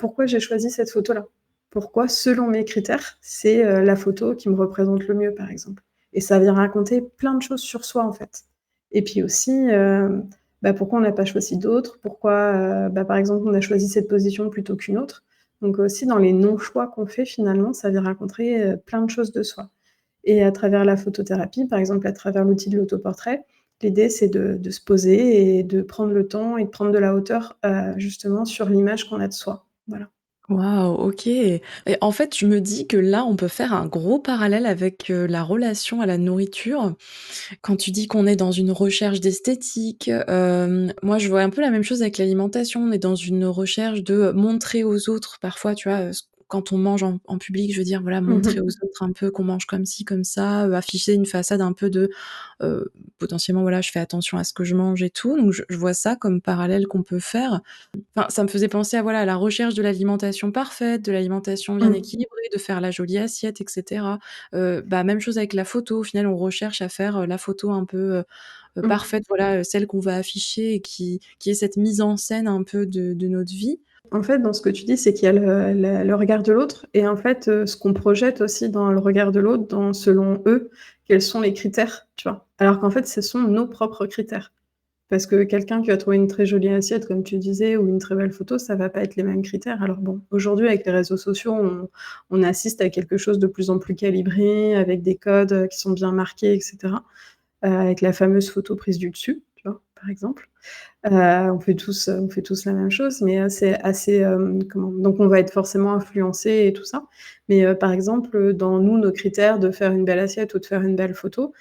pourquoi 0.00 0.26
j'ai 0.26 0.40
choisi 0.40 0.70
cette 0.70 0.90
photo-là? 0.90 1.26
Pourquoi, 1.72 2.08
selon 2.08 2.46
mes 2.48 2.64
critères, 2.64 3.18
c'est, 3.20 3.62
heu, 3.64 3.82
la 3.82 3.94
photo 3.96 4.34
qui 4.34 4.48
me 4.48 4.54
représente 4.56 5.06
le 5.06 5.14
mieux?» 5.14 5.34
par 5.34 5.50
exemple 5.50 5.82
et 6.14 6.22
ça 6.22 6.38
vient 6.38 6.54
raconter 6.54 7.02
plein 7.02 7.34
de 7.34 7.42
choses 7.42 7.60
sur 7.60 7.84
soi, 7.84 8.02
en 8.04 8.12
fait 8.14 8.44
et 8.90 9.02
puis 9.02 9.22
aussi, 9.22 9.50
hem, 9.52 10.26
bah, 10.62 10.72
pourquoi 10.72 10.98
on 10.98 11.02
n'a 11.02 11.12
pas 11.12 11.26
choisi 11.26 11.58
d'autres? 11.58 11.98
Pourquoi, 12.00 12.86
heu, 12.86 12.88
bah, 12.90 13.04
par 13.04 13.18
exemple, 13.18 13.44
on 13.46 13.52
a 13.52 13.60
choisi 13.60 13.86
cette 13.88 14.08
position 14.08 14.48
plutôt 14.48 14.76
qu'une 14.76 14.96
autre? 14.98 15.24
Donc 15.60 15.78
aussi 15.78 16.06
dans 16.06 16.16
les 16.16 16.32
non-choix 16.32 16.86
qu'on 16.88 17.04
fait, 17.06 17.26
finalement, 17.26 17.74
ça 17.74 17.90
vient 17.90 18.00
raconter, 18.02 18.74
plein 18.86 19.02
de 19.02 19.10
choses 19.10 19.30
de 19.32 19.42
soi 19.42 19.68
et 20.24 20.44
à 20.44 20.52
travers 20.52 20.84
la 20.84 20.96
photothérapie, 20.98 21.66
par 21.66 21.78
exemple, 21.80 22.06
à 22.06 22.12
travers 22.12 22.44
l'outil 22.44 22.70
de 22.70 22.78
l'autoportrait, 22.78 23.44
l'idée 23.82 24.10
c'est 24.10 24.28
de 24.28 24.70
se 24.70 24.82
poser 24.82 25.58
et 25.60 25.64
de 25.64 25.82
prendre 25.82 26.12
le 26.14 26.28
temps 26.28 26.58
et 26.58 26.64
de 26.66 26.70
prendre 26.70 26.92
de 26.92 26.98
la 26.98 27.14
hauteur, 27.16 27.58
justement 27.96 28.44
sur 28.46 28.68
l'image 28.70 29.08
qu'on 29.10 29.20
a 29.20 29.28
de 29.28 29.34
soi. 29.34 29.66
Voilà. 29.88 30.10
Waouh, 30.48 30.94
OK 31.08 31.28
en 32.00 32.10
fait, 32.10 32.34
je 32.36 32.46
me 32.46 32.60
dis 32.62 32.86
que 32.86 32.96
là, 32.96 33.24
on 33.26 33.36
peut 33.36 33.48
faire 33.48 33.74
un 33.74 33.86
gros 33.86 34.18
parallèle 34.18 34.64
avec, 34.64 35.10
heu, 35.10 35.26
la 35.26 35.42
relation 35.42 36.00
à 36.00 36.06
la 36.06 36.16
nourriture. 36.16 36.94
Quand 37.62 37.76
tu 37.76 37.90
dis 37.92 38.08
qu'on 38.08 38.26
est 38.26 38.36
dans 38.36 38.52
une 38.52 38.72
recherche 38.72 39.20
d'esthétique, 39.20 40.08
hem, 40.28 40.92
moi, 41.02 41.18
je 41.18 41.28
vois 41.28 41.42
un 41.42 41.50
peu 41.50 41.60
la 41.62 41.70
même 41.70 41.82
chose 41.84 42.02
avec 42.02 42.18
l'alimentation. 42.18 42.82
On 42.82 42.92
est 42.92 42.98
dans 42.98 43.16
une 43.16 43.46
recherche 43.46 44.02
de 44.04 44.32
montrer 44.32 44.84
aux 44.84 45.10
autres 45.10 45.38
parfois, 45.40 45.74
tu 45.74 45.88
vois, 45.90 46.10
quand 46.48 46.72
on 46.72 46.78
mange 46.78 47.02
en 47.02 47.20
en 47.26 47.38
public, 47.38 47.72
je 47.72 47.78
veux 47.78 47.84
dire, 47.84 48.02
voilà, 48.02 48.20
Mmh 48.26 48.44
montrer 48.44 48.60
aux 48.60 48.66
mh. 48.66 48.78
autres 48.84 49.02
un 49.02 49.12
peu 49.12 49.30
qu'on 49.30 49.44
mange 49.44 49.66
comme 49.66 49.84
ci, 49.86 50.04
comme 50.04 50.24
ça, 50.24 50.66
heu, 50.68 50.74
afficher 50.74 51.14
une 51.14 51.26
façade 51.26 51.60
un 51.60 51.72
peu 51.74 51.90
de, 51.90 52.10
heu, 52.62 52.90
potentiellement, 53.18 53.62
voilà, 53.62 53.80
je 53.82 53.90
fais 53.92 54.00
attention 54.00 54.38
à 54.38 54.44
ce 54.44 54.52
que 54.54 54.64
je 54.64 54.74
mange 54.76 55.02
et 55.02 55.10
tout, 55.10 55.36
donc 55.38 55.52
je 55.52 55.62
je 55.68 55.76
vois 55.78 55.94
ça 55.94 56.16
comme 56.16 56.40
parallèle 56.42 56.86
qu'on 56.88 57.02
peut 57.04 57.20
faire. 57.20 57.60
Enfin, 58.16 58.28
ça 58.30 58.42
me 58.44 58.48
faisait 58.48 58.68
penser 58.68 58.96
à, 58.98 59.02
voilà, 59.02 59.20
à 59.20 59.24
la 59.26 59.36
recherche 59.36 59.74
de 59.74 59.82
l'alimentation 59.82 60.52
parfaite, 60.52 61.02
de 61.04 61.12
l'alimentation 61.12 61.76
bien 61.76 61.92
Mmh. 61.92 61.94
équilibrée, 61.94 62.48
de 62.52 62.58
faire 62.58 62.80
la 62.80 62.90
jolie 62.90 63.18
assiette 63.18 63.60
et 63.60 63.64
cetera. 63.68 64.18
Heu, 64.54 64.82
bah, 64.86 65.04
même 65.04 65.20
chose 65.20 65.38
avec 65.38 65.52
la 65.54 65.64
photo. 65.64 66.00
Au 66.00 66.04
final, 66.04 66.26
on 66.26 66.36
recherche 66.36 66.82
à 66.82 66.88
faire, 66.88 67.26
la 67.26 67.38
photo 67.38 67.70
un 67.72 67.84
peu, 67.86 68.24
Mmh. 68.82 68.88
parfaite, 68.88 69.24
voilà, 69.28 69.64
celle 69.64 69.86
qu'on 69.86 70.00
va 70.00 70.16
afficher 70.16 70.74
et 70.74 70.80
qui 70.80 71.20
qui 71.38 71.50
est 71.50 71.54
cette 71.54 71.76
mise 71.76 72.00
en 72.00 72.16
scène 72.16 72.48
un 72.48 72.62
peu 72.64 72.86
de 72.86 73.14
de 73.14 73.28
notre 73.28 73.52
vie. 73.52 73.80
En 74.12 74.22
fait, 74.22 74.38
dans 74.38 74.52
ce 74.52 74.60
que 74.62 74.70
tu 74.70 74.84
dis, 74.84 74.96
c'est 74.96 75.12
qu'il 75.12 75.24
y 75.24 75.28
a 75.28 75.32
le 75.32 76.14
regard 76.14 76.42
de 76.42 76.52
l'autre 76.52 76.86
et 76.94 77.06
en 77.06 77.16
fait, 77.16 77.48
heu, 77.48 77.66
ce 77.66 77.76
qu'on 77.76 77.92
projette 77.92 78.40
aussi 78.40 78.70
dans 78.70 78.90
le 78.92 78.98
regard 79.00 79.32
de 79.32 79.40
l'autre, 79.40 79.66
dans 79.68 79.92
selon 79.92 80.42
eux, 80.46 80.70
quels 81.06 81.22
sont 81.22 81.40
les 81.40 81.52
critères, 81.52 82.06
tu 82.16 82.28
vois? 82.28 82.46
Alors 82.58 82.80
qu'en 82.80 82.90
fait, 82.90 83.06
ce 83.06 83.20
sont 83.20 83.40
nos 83.40 83.66
propres 83.66 84.06
critères. 84.06 84.52
Parce 85.10 85.26
que 85.26 85.44
quelqu'un 85.44 85.82
qui 85.82 85.88
va 85.90 85.98
trouver 85.98 86.16
une 86.16 86.28
très 86.28 86.46
jolie 86.46 86.68
assiette, 86.70 87.06
comme 87.06 87.22
tu 87.24 87.38
disais, 87.38 87.76
ou 87.76 87.88
une 87.88 87.98
très 88.00 88.14
belle 88.16 88.32
photo, 88.32 88.58
ça 88.58 88.76
va 88.76 88.90
pas 88.90 89.02
être 89.02 89.16
les 89.16 89.24
mêmes 89.24 89.42
critères. 89.42 89.82
Alors 89.82 89.98
bon, 89.98 90.22
aujourd'hui, 90.32 90.68
avec 90.68 90.86
les 90.86 90.92
réseaux 90.92 91.16
sociaux, 91.18 91.56
on 92.30 92.42
assiste 92.44 92.80
à 92.82 92.90
quelque 92.90 93.18
chose 93.18 93.38
de 93.38 93.46
plus 93.48 93.70
en 93.70 93.78
plus 93.78 93.94
calibré, 93.96 94.76
avec 94.76 95.02
des 95.02 95.16
codes, 95.16 95.52
heu, 95.52 95.66
qui 95.68 95.78
sont 95.80 95.92
bien 95.92 96.12
marqués 96.12 96.54
et 96.54 96.60
cetera, 96.60 97.04
heu, 97.64 97.68
avec 97.70 98.00
la 98.02 98.12
fameuse 98.14 98.50
photo 98.50 98.76
prise 98.76 98.98
du 98.98 99.10
dessus? 99.10 99.42
Par 100.00 100.10
exemple. 100.10 100.48
Heu, 101.06 101.12
on 101.52 101.60
fait 101.60 101.74
tous, 101.76 102.08
heu, 102.08 102.20
on 102.20 102.30
fait 102.30 102.42
tous 102.42 102.64
la 102.66 102.72
même 102.74 102.90
chose, 102.90 103.22
mais 103.22 103.40
heu, 103.40 103.48
c'est 103.50 103.80
assez, 103.82 104.20
donc 104.22 105.16
on 105.20 105.28
va 105.28 105.40
être 105.40 105.52
forcément 105.52 105.94
influencés 105.94 106.66
et 106.68 106.72
tout 106.74 106.84
ça. 106.84 107.04
Mais 107.48 107.74
par 107.76 107.92
exemple, 107.92 108.54
dans 108.54 108.80
nous, 108.80 108.98
nos 108.98 109.12
critères 109.12 109.58
de 109.60 109.70
faire 109.72 109.92
une 109.92 110.04
belle 110.06 110.18
assiette 110.20 110.54
ou 110.54 110.60
de 110.60 110.66
faire 110.66 110.82
une 110.82 110.96
belle 110.96 111.14
photo, 111.14 111.52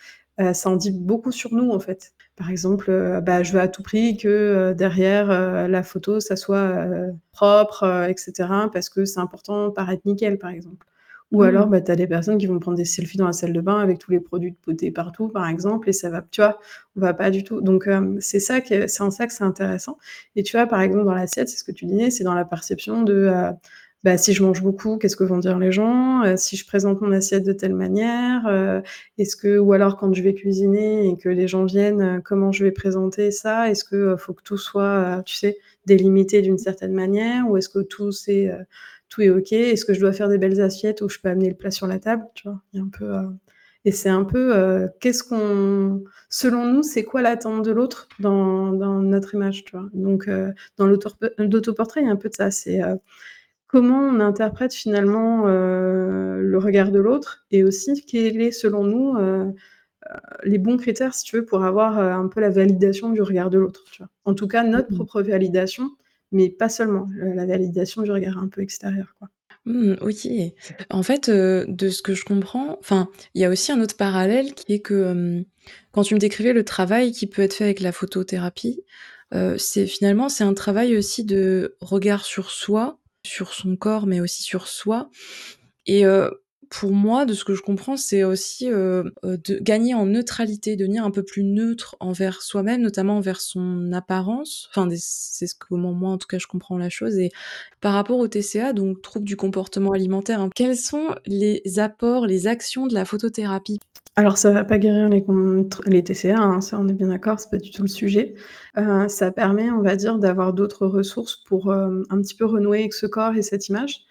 ça 0.54 0.70
en 0.72 0.78
dit 0.78 0.92
beaucoup 0.92 1.32
sur 1.34 1.54
nous, 1.54 1.72
en 1.72 1.80
fait. 1.82 2.14
Par 2.38 2.50
exemple, 2.52 2.92
bah, 3.24 3.44
je 3.44 3.54
veux 3.54 3.62
à 3.62 3.68
tout 3.70 3.84
prix 3.84 4.18
que, 4.18 4.74
derrière, 4.78 5.68
la 5.70 5.84
photo, 5.84 6.20
ça 6.22 6.36
soit, 6.38 6.88
propre, 7.34 7.84
heu 7.86 8.10
et 8.12 8.16
cetera, 8.18 8.72
parce 8.72 8.90
que 8.90 9.06
c'est 9.06 9.20
important, 9.22 9.72
paraître 9.72 10.04
nickel, 10.06 10.40
par 10.40 10.52
exemple. 10.52 10.86
Ou 11.32 11.44
alors, 11.44 11.68
Mmh. 11.68 11.72
bah, 11.72 11.82
tu 11.82 11.92
as 11.92 11.96
des 11.98 12.08
personnes 12.08 12.38
qui 12.38 12.46
vont 12.48 12.60
prendre 12.60 12.78
des 12.78 12.86
selfies 12.86 13.18
dans 13.18 13.26
la 13.28 13.34
salle 13.34 13.54
de 13.54 13.62
bain 13.62 13.80
avec 13.80 14.00
tous 14.00 14.12
les 14.12 14.20
produits 14.22 14.52
de 14.52 14.58
beauté 14.66 14.92
partout, 14.92 15.28
par 15.30 15.48
exemple 15.48 15.90
et 15.90 15.94
ça 15.94 16.10
va 16.10 16.22
tu 16.32 16.42
vois? 16.42 16.60
On 16.96 17.02
va 17.02 17.14
pas 17.14 17.30
du 17.32 17.44
tout 17.44 17.60
donc 17.62 17.88
hem, 17.88 18.18
c'est 18.22 18.40
ça 18.40 18.62
que 18.62 18.88
c'est 18.88 19.04
en 19.04 19.12
ça 19.12 19.28
que 19.28 19.34
c'est 19.34 19.44
intéressant 19.44 19.98
et 20.36 20.44
tu 20.44 20.56
vois, 20.58 20.68
par 20.68 20.82
exemple, 20.82 21.06
dans 21.06 21.14
l'assiette, 21.14 21.50
c'est 21.50 21.58
ce 21.58 21.64
que 21.66 21.72
tu 21.74 21.86
disais, 21.86 22.10
c'est 22.12 22.24
dans 22.24 22.34
la 22.36 22.46
perception 22.46 23.04
de, 23.04 23.14
heu, 23.14 23.52
bah, 24.04 24.18
si 24.18 24.32
je 24.34 24.44
mange 24.44 24.62
beaucoup, 24.62 24.98
qu'est-ce 24.98 25.16
que 25.18 25.24
vont 25.24 25.40
dire 25.40 25.58
les 25.60 25.72
gens? 25.72 26.24
Heu, 26.26 26.38
si 26.38 26.56
je 26.56 26.66
présente 26.66 27.02
mon 27.02 27.12
assiette 27.12 27.44
de 27.44 27.52
telle 27.54 27.74
manière, 27.76 28.48
heu, 28.48 28.82
est-ce 29.18 29.36
que 29.36 29.58
ou 29.58 29.74
alors 29.74 29.98
quand 29.98 30.14
je 30.14 30.22
vais 30.24 30.34
cuisiner 30.34 31.08
et 31.10 31.18
que 31.18 31.30
les 31.30 31.48
gens 31.48 31.66
viennent, 31.66 32.02
heu, 32.02 32.22
comment 32.24 32.52
je 32.52 32.64
vais 32.64 32.72
présenter 32.72 33.32
ça? 33.32 33.70
Est-ce 33.70 33.84
que, 33.84 33.96
heu, 34.14 34.18
faut 34.18 34.34
que 34.34 34.44
tout 34.44 34.58
soit, 34.58 35.20
heu, 35.20 35.24
tu 35.26 35.36
sais, 35.36 35.58
délimité 35.86 36.42
d'une 36.42 36.58
certaine 36.60 36.94
manière? 36.94 37.50
Ou 37.50 37.58
est-ce 37.58 37.70
que 37.70 37.80
tout 37.80 38.12
c'est, 38.12 38.48
heu, 38.48 38.66
tout 39.10 39.22
est 39.22 39.30
OK? 39.30 39.52
Est-ce 39.54 39.86
que 39.86 39.94
je 39.94 40.00
dois 40.00 40.14
faire 40.14 40.30
des 40.30 40.38
belles 40.38 40.62
assiettes 40.62 41.02
où 41.02 41.10
je 41.10 41.20
peux 41.20 41.30
amener 41.30 41.50
le 41.50 41.56
plat 41.56 41.72
sur 41.72 41.88
la 41.88 42.00
table? 42.00 42.24
Tu 42.36 42.48
vois? 42.50 42.62
Il 42.74 42.80
y 42.80 42.82
a 42.82 42.86
un 42.86 42.90
peu, 42.90 43.06
heu 43.06 43.30
et 43.86 43.92
c'est 43.94 44.10
un 44.10 44.26
peu, 44.26 44.54
heu, 44.58 44.90
qu'est-ce 45.00 45.24
qu'on 45.24 46.04
selon 46.30 46.66
nous, 46.66 46.84
c'est 46.84 47.04
quoi 47.06 47.22
l'attente 47.22 47.64
de 47.66 47.72
l'autre 47.72 48.10
dans 48.20 48.72
dans 48.74 49.00
notre 49.02 49.36
image, 49.36 49.64
tu 49.66 49.78
vois? 49.78 49.88
Donc 49.94 50.28
heu, 50.28 50.54
dans 50.78 50.88
l'autoportrait, 50.88 52.02
il 52.02 52.08
y 52.08 52.10
a 52.10 52.12
un 52.12 52.16
peu 52.18 52.30
de 52.30 52.36
ça, 52.36 52.52
c'est, 52.52 52.82
comment 53.68 54.00
on 54.00 54.20
interprète 54.22 54.74
finalement, 54.74 55.46
le 55.48 56.58
regard 56.60 56.92
de 56.92 57.00
l'autre 57.00 57.46
et 57.52 57.64
aussi 57.64 58.06
quel 58.06 58.42
est 58.42 58.52
selon 58.52 58.84
nous, 58.86 59.18
les 60.44 60.58
bons 60.58 60.78
critères, 60.78 61.14
si 61.14 61.24
tu 61.26 61.38
veux, 61.38 61.46
pour 61.46 61.64
avoir, 61.64 61.98
un 62.00 62.28
peu 62.28 62.40
la 62.42 62.50
validation 62.50 63.10
du 63.12 63.22
regard 63.22 63.50
de 63.50 63.58
l'autre? 63.60 63.84
En 64.26 64.34
tout 64.34 64.48
cas, 64.48 64.64
notre 64.64 64.92
Mmh 64.92 64.96
propre 64.96 65.22
validation, 65.22 65.92
mais 66.32 66.50
pas 66.50 66.70
seulement, 66.70 67.08
heu, 67.22 67.34
la 67.34 67.46
validation 67.46 68.02
du 68.04 68.12
regard 68.12 68.38
un 68.38 68.48
peu 68.48 68.62
extérieur, 68.62 69.16
quoi. 69.20 69.30
Mmh, 69.66 69.96
OK. 70.02 70.28
En 70.90 71.04
fait, 71.04 71.28
heu, 71.30 71.66
de 71.68 71.90
ce 71.90 72.02
que 72.02 72.14
je 72.14 72.24
comprends, 72.24 72.78
enfin, 72.80 73.10
il 73.36 73.42
y 73.42 73.46
a 73.46 73.50
aussi 73.50 73.72
un 73.72 73.82
autre 73.82 73.98
parallèle 73.98 74.54
qui 74.54 74.74
est 74.74 74.80
que, 74.80 75.44
quand 75.92 76.04
tu 76.04 76.14
me 76.14 76.20
décrivais 76.20 76.54
le 76.54 76.64
travail 76.64 77.12
qui 77.12 77.28
peut 77.28 77.42
être 77.42 77.54
fait 77.54 77.66
avec 77.66 77.82
la 77.82 77.92
photothérapie, 77.92 78.84
heu, 79.34 79.58
c'est 79.58 79.86
finalement, 79.88 80.30
c'est 80.30 80.46
un 80.46 80.54
travail 80.54 80.96
aussi 80.98 81.26
de 81.26 81.76
regard 81.82 82.24
sur 82.26 82.50
soi, 82.50 83.00
sur 83.26 83.54
son 83.54 83.76
corps, 83.76 84.08
mais 84.08 84.22
aussi 84.22 84.44
sur 84.44 84.68
soi 84.68 85.10
et 85.86 86.06
pour 86.70 86.92
moi, 86.92 87.26
de 87.26 87.34
ce 87.34 87.44
que 87.46 87.54
je 87.56 87.62
comprends, 87.62 87.98
c'est 87.98 88.24
aussi, 88.24 88.70
heu 88.70 89.14
heu, 89.26 89.38
de 89.38 89.60
gagner 89.60 89.94
en 89.94 90.06
neutralité, 90.06 90.76
devenir 90.76 91.04
un 91.06 91.12
peu 91.12 91.24
plus 91.24 91.44
neutre 91.44 91.96
envers 92.00 92.42
soi-même, 92.42 92.82
notamment 92.82 93.18
envers 93.18 93.42
son 93.42 93.92
apparence. 93.94 94.68
Enfin 94.72 94.88
c'est 94.98 95.48
ce 95.48 95.56
comment 95.58 95.94
moi, 95.94 96.12
en 96.12 96.18
tout 96.18 96.28
cas, 96.28 96.40
je 96.40 96.48
comprends 96.48 96.78
la 96.78 96.90
chose 96.90 97.18
et 97.18 97.30
par 97.82 97.94
rapport 97.94 98.20
au 98.20 98.28
TCA, 98.28 98.74
donc 98.74 99.02
trouble 99.02 99.26
du 99.26 99.36
comportement 99.38 99.92
alimentaire, 99.92 100.42
hein, 100.42 100.50
quels 100.54 100.78
sont 100.78 101.16
les 101.26 101.62
apports, 101.80 102.26
les 102.28 102.48
actions 102.48 102.88
de 102.88 102.94
la 102.94 103.06
photothérapie? 103.06 103.80
Alors 104.16 104.38
ça 104.40 104.52
va 104.52 104.64
pas 104.64 104.80
guérir 104.80 105.10
les 105.10 106.04
TCA, 106.04 106.40
hein, 106.40 106.60
ça 106.62 106.80
on 106.80 106.88
est 106.88 106.94
bien 106.94 107.10
d'accord, 107.10 107.40
c'est 107.40 107.52
pas 107.52 107.58
du 107.58 107.70
tout 107.72 107.84
le 107.84 107.88
sujet. 107.88 108.34
Heu, 108.78 109.08
ça 109.10 109.32
permet, 109.32 109.70
on 109.70 109.82
va 109.82 109.96
dire, 109.96 110.18
d'avoir 110.18 110.54
d'autres 110.54 110.88
ressources 110.88 111.38
pour, 111.46 111.72
un 111.72 112.22
petit 112.22 112.36
peu 112.36 112.46
renouer 112.46 112.80
avec 112.80 112.94
ce 112.94 113.06
corps 113.06 113.36
et 113.36 113.44
cette 113.44 113.68
image. 113.70 114.06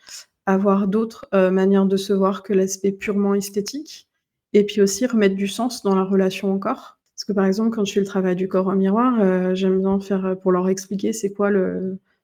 Avoir 0.47 0.87
d'autres, 0.89 1.27
heu, 1.35 1.51
manières 1.51 1.87
de 1.87 1.97
se 1.97 2.13
voir 2.13 2.43
que 2.45 2.53
l'aspect 2.53 2.93
purement 2.93 3.35
esthétique 3.35 4.09
et 4.53 4.65
puis 4.65 4.81
aussi 4.81 5.05
remettre 5.07 5.35
du 5.35 5.49
sens 5.49 5.83
dans 5.83 5.95
la 5.97 6.05
relation 6.05 6.53
au 6.55 6.59
corps. 6.59 6.99
Parce 7.15 7.25
que, 7.25 7.33
par 7.33 7.47
exemple, 7.47 7.71
quand 7.75 7.85
je 7.85 7.93
fais 7.95 8.01
le 8.01 8.07
travail 8.07 8.37
du 8.37 8.47
corps 8.49 8.69
au 8.69 8.73
miroir, 8.75 9.21
heu, 9.21 9.55
j'aime 9.57 9.81
bien 9.81 9.99
faire, 10.01 10.25
heu, 10.27 10.37
pour 10.37 10.53
leur 10.53 10.69
expliquer 10.69 11.13
c'est 11.13 11.33
quoi 11.33 11.51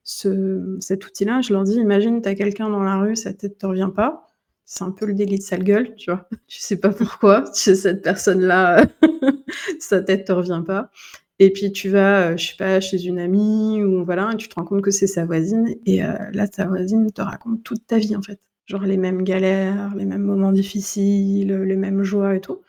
ce 0.05 0.77
cet 0.81 1.07
outil-là, 1.07 1.41
je 1.43 1.53
leur 1.53 1.65
dis: 1.65 1.75
«Imagine, 1.77 2.23
tu 2.23 2.29
as 2.29 2.35
quelqu'un 2.35 2.69
dans 2.71 2.83
la 2.83 2.99
rue, 2.99 3.17
sa 3.17 3.33
tête 3.35 3.59
te 3.59 3.67
revient 3.67 3.91
pas». 3.95 4.27
C'est 4.67 4.85
un 4.85 4.91
peu 4.93 5.07
le 5.07 5.15
délit 5.15 5.39
de 5.39 5.43
sale 5.43 5.65
gueule, 5.65 5.95
tu 5.97 6.11
vois? 6.11 6.29
Tu 6.49 6.61
sais 6.61 6.77
pas 6.77 6.91
pourquoi, 6.91 7.45
cette 7.55 8.03
personne-là, 8.03 8.87
sa 9.81 10.01
tête 10.03 10.27
te 10.27 10.33
revient 10.33 10.63
pas 10.67 10.91
et 11.47 11.51
puis 11.53 11.73
tu 11.73 11.89
vas, 11.91 12.33
heu, 12.33 12.37
je 12.39 12.49
sais 12.49 12.57
pas, 12.57 12.81
chez 12.81 13.05
une 13.07 13.19
amie 13.19 13.83
ou 13.83 14.05
voilà 14.05 14.31
et 14.33 14.37
tu 14.37 14.49
te 14.49 14.55
rends 14.55 14.65
compte 14.65 14.83
que 14.83 14.91
c'est 14.91 15.07
sa 15.09 15.25
voisine 15.27 15.75
et 15.87 16.03
heu, 16.05 16.09
là, 16.33 16.49
ta 16.49 16.67
voisine 16.67 17.11
te 17.13 17.23
raconte 17.23 17.63
toute 17.65 17.87
ta 17.87 17.99
vie, 17.99 18.17
en 18.17 18.23
fait. 18.23 18.41
Genre 18.67 18.83
les 18.83 18.97
mêmes 18.97 19.23
galères, 19.25 19.95
les 19.97 20.05
mêmes 20.05 20.23
moments 20.23 20.53
difficiles, 20.53 21.53
les 21.55 21.77
mêmes 21.77 22.03
joies 22.05 22.37
et 22.37 22.41
tout. 22.41 22.63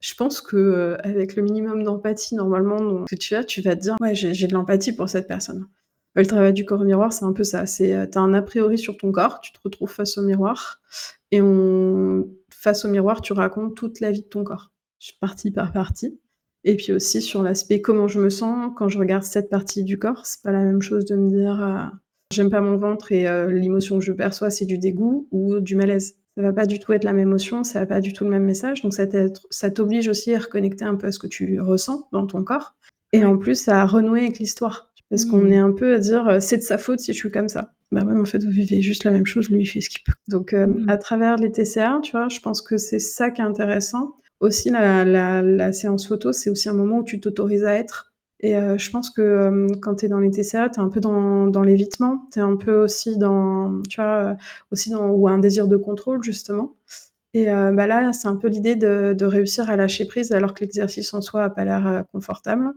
Je 0.00 0.14
pense 0.14 0.40
que, 0.40 0.56
heu, 0.56 0.96
avec 1.06 1.36
le 1.36 1.42
minimum 1.42 1.82
d'empathie 1.84 2.34
normalement 2.36 3.04
que 3.06 3.16
tu 3.16 3.34
as, 3.36 3.44
tu 3.44 3.62
vas 3.62 3.76
te 3.76 3.80
dire: 3.82 3.96
«Ouais, 4.00 4.14
j'ai 4.14 4.46
de 4.46 4.54
l'empathie 4.54 4.92
pour 4.94 5.08
cette 5.08 5.28
personne». 5.28 5.66
Le 6.14 6.26
travail 6.26 6.52
du 6.54 6.64
corps 6.64 6.84
miroir, 6.84 7.12
c'est 7.12 7.24
un 7.26 7.32
peu 7.34 7.44
ça, 7.44 7.66
c'est, 7.66 7.94
heu, 7.94 8.08
tu 8.10 8.18
as 8.18 8.20
un 8.22 8.34
a 8.34 8.42
priori 8.42 8.78
sur 8.78 8.96
ton 8.96 9.12
corps, 9.12 9.40
tu 9.40 9.52
te 9.52 9.58
retrouves 9.64 9.90
face 9.92 10.18
au 10.18 10.22
miroir 10.22 10.80
et 11.32 11.42
on 11.42 12.28
face 12.50 12.84
au 12.84 12.88
miroir, 12.88 13.20
tu 13.22 13.32
racontes 13.34 13.76
toute 13.76 14.00
la 14.00 14.10
vie 14.12 14.22
de 14.22 14.26
ton 14.28 14.44
corps, 14.44 14.72
partie 15.20 15.50
par 15.50 15.72
partie 15.72 16.18
et 16.66 16.76
puis 16.76 16.92
aussi 16.92 17.22
sur 17.22 17.42
l'aspect 17.42 17.80
comment 17.80 18.08
je 18.08 18.20
me 18.20 18.30
sens 18.30 18.72
quand 18.76 18.88
je 18.88 18.98
regarde 18.98 19.22
cette 19.24 19.50
partie 19.50 19.84
du 19.84 19.98
corps. 19.98 20.26
C'est 20.26 20.42
pas 20.42 20.52
la 20.52 20.62
même 20.64 20.82
chose 20.82 21.06
de 21.06 21.16
me 21.16 21.30
dire, 21.30 21.60
heu: 21.62 21.90
«J'aime 22.34 22.50
pas 22.50 22.60
mon 22.60 22.76
ventre» 22.76 23.12
et 23.12 23.26
heu, 23.28 23.46
l'émotion 23.48 23.98
que 23.98 24.04
je 24.04 24.12
perçois, 24.12 24.50
c'est 24.50 24.66
du 24.66 24.78
dégoût 24.78 25.28
ou 25.32 25.60
du 25.60 25.76
malaise. 25.76 26.16
Ça 26.36 26.42
va 26.42 26.52
pas 26.52 26.66
du 26.66 26.78
tout 26.80 26.92
être 26.92 27.04
la 27.04 27.14
même 27.14 27.28
émotion, 27.28 27.64
ça 27.64 27.80
a 27.80 27.86
pas 27.86 28.00
du 28.02 28.12
tout 28.12 28.24
le 28.24 28.30
même 28.30 28.44
message, 28.44 28.82
donc 28.82 28.92
ça 28.94 29.70
t'oblige 29.70 30.08
aussi 30.08 30.34
à 30.34 30.38
reconnecter 30.40 30.84
un 30.84 30.96
peu 30.96 31.06
à 31.06 31.12
ce 31.12 31.18
que 31.18 31.26
tu 31.28 31.60
ressens 31.60 32.08
dans 32.12 32.26
ton 32.26 32.44
corps 32.44 32.74
et 33.12 33.24
en 33.24 33.38
plus 33.38 33.68
à 33.68 33.86
renouer 33.86 34.22
avec 34.22 34.38
l'histoire. 34.40 34.90
Parce 35.08 35.24
qu'on 35.24 35.48
est 35.50 35.60
Mmh. 35.62 35.64
un 35.66 35.72
peu 35.72 35.94
à 35.94 35.98
dire, 36.00 36.28
heu: 36.28 36.40
«C'est 36.40 36.58
de 36.58 36.62
sa 36.62 36.78
faute 36.78 36.98
si 37.00 37.12
je 37.12 37.16
suis 37.18 37.30
comme 37.30 37.48
ça». 37.48 37.72
Bah, 37.92 38.02
ouais, 38.04 38.12
mais 38.12 38.20
en 38.20 38.24
fait, 38.24 38.42
vous 38.44 38.50
vivez 38.50 38.82
juste 38.82 39.04
la 39.04 39.12
même 39.12 39.24
chose, 39.26 39.48
lui, 39.50 39.60
il 39.62 39.66
fait 39.66 39.80
ce 39.80 39.88
qu'il 39.88 40.02
peut. 40.04 40.12
Donc 40.28 40.52
Mmh. 40.52 40.88
à 40.88 40.98
travers 40.98 41.36
les 41.36 41.52
TCA, 41.52 42.00
tu 42.02 42.10
vois, 42.12 42.28
je 42.28 42.40
pense 42.40 42.60
que 42.60 42.76
c'est 42.76 42.98
ça 42.98 43.30
qui 43.30 43.40
est 43.40 43.44
intéressant. 43.44 44.16
Aussi 44.40 44.68
la 44.70 45.72
séance 45.72 46.06
photo, 46.06 46.32
c'est 46.32 46.50
aussi 46.50 46.68
un 46.68 46.74
moment 46.74 46.98
où 46.98 47.04
tu 47.04 47.20
t'autorises 47.20 47.64
à 47.64 47.74
être 47.74 48.12
et 48.40 48.54
heu, 48.54 48.76
je 48.76 48.90
pense 48.90 49.08
que, 49.08 49.22
hem, 49.46 49.80
quand 49.80 49.94
tu 49.96 50.04
es 50.06 50.08
dans 50.10 50.18
les 50.20 50.30
TCA, 50.30 50.68
tu 50.68 50.78
es 50.78 50.82
un 50.82 50.90
peu 50.90 51.00
dans 51.00 51.62
l'évitement, 51.62 52.28
tu 52.32 52.38
es 52.38 52.42
un 52.42 52.56
peu 52.56 52.82
aussi 52.84 53.16
dans 53.16 53.80
tu 53.88 53.98
vois, 53.98 54.32
heu, 54.32 54.36
aussi 54.70 54.90
dans 54.90 55.08
ou 55.08 55.26
un 55.28 55.38
désir 55.38 55.66
de 55.68 55.76
contrôle 55.78 56.22
justement 56.22 56.76
et 57.34 57.46
bah, 57.46 57.86
là, 57.86 58.12
c'est 58.14 58.28
un 58.28 58.36
peu 58.36 58.48
l'idée 58.48 58.76
de 58.76 59.24
réussir 59.26 59.70
à 59.70 59.76
lâcher 59.76 60.06
prise 60.06 60.32
alors 60.32 60.54
que 60.54 60.62
l'exercice 60.64 61.14
en 61.14 61.20
soi 61.22 61.44
a 61.44 61.50
pas 61.50 61.64
l'air, 61.66 62.04
confortable. 62.12 62.72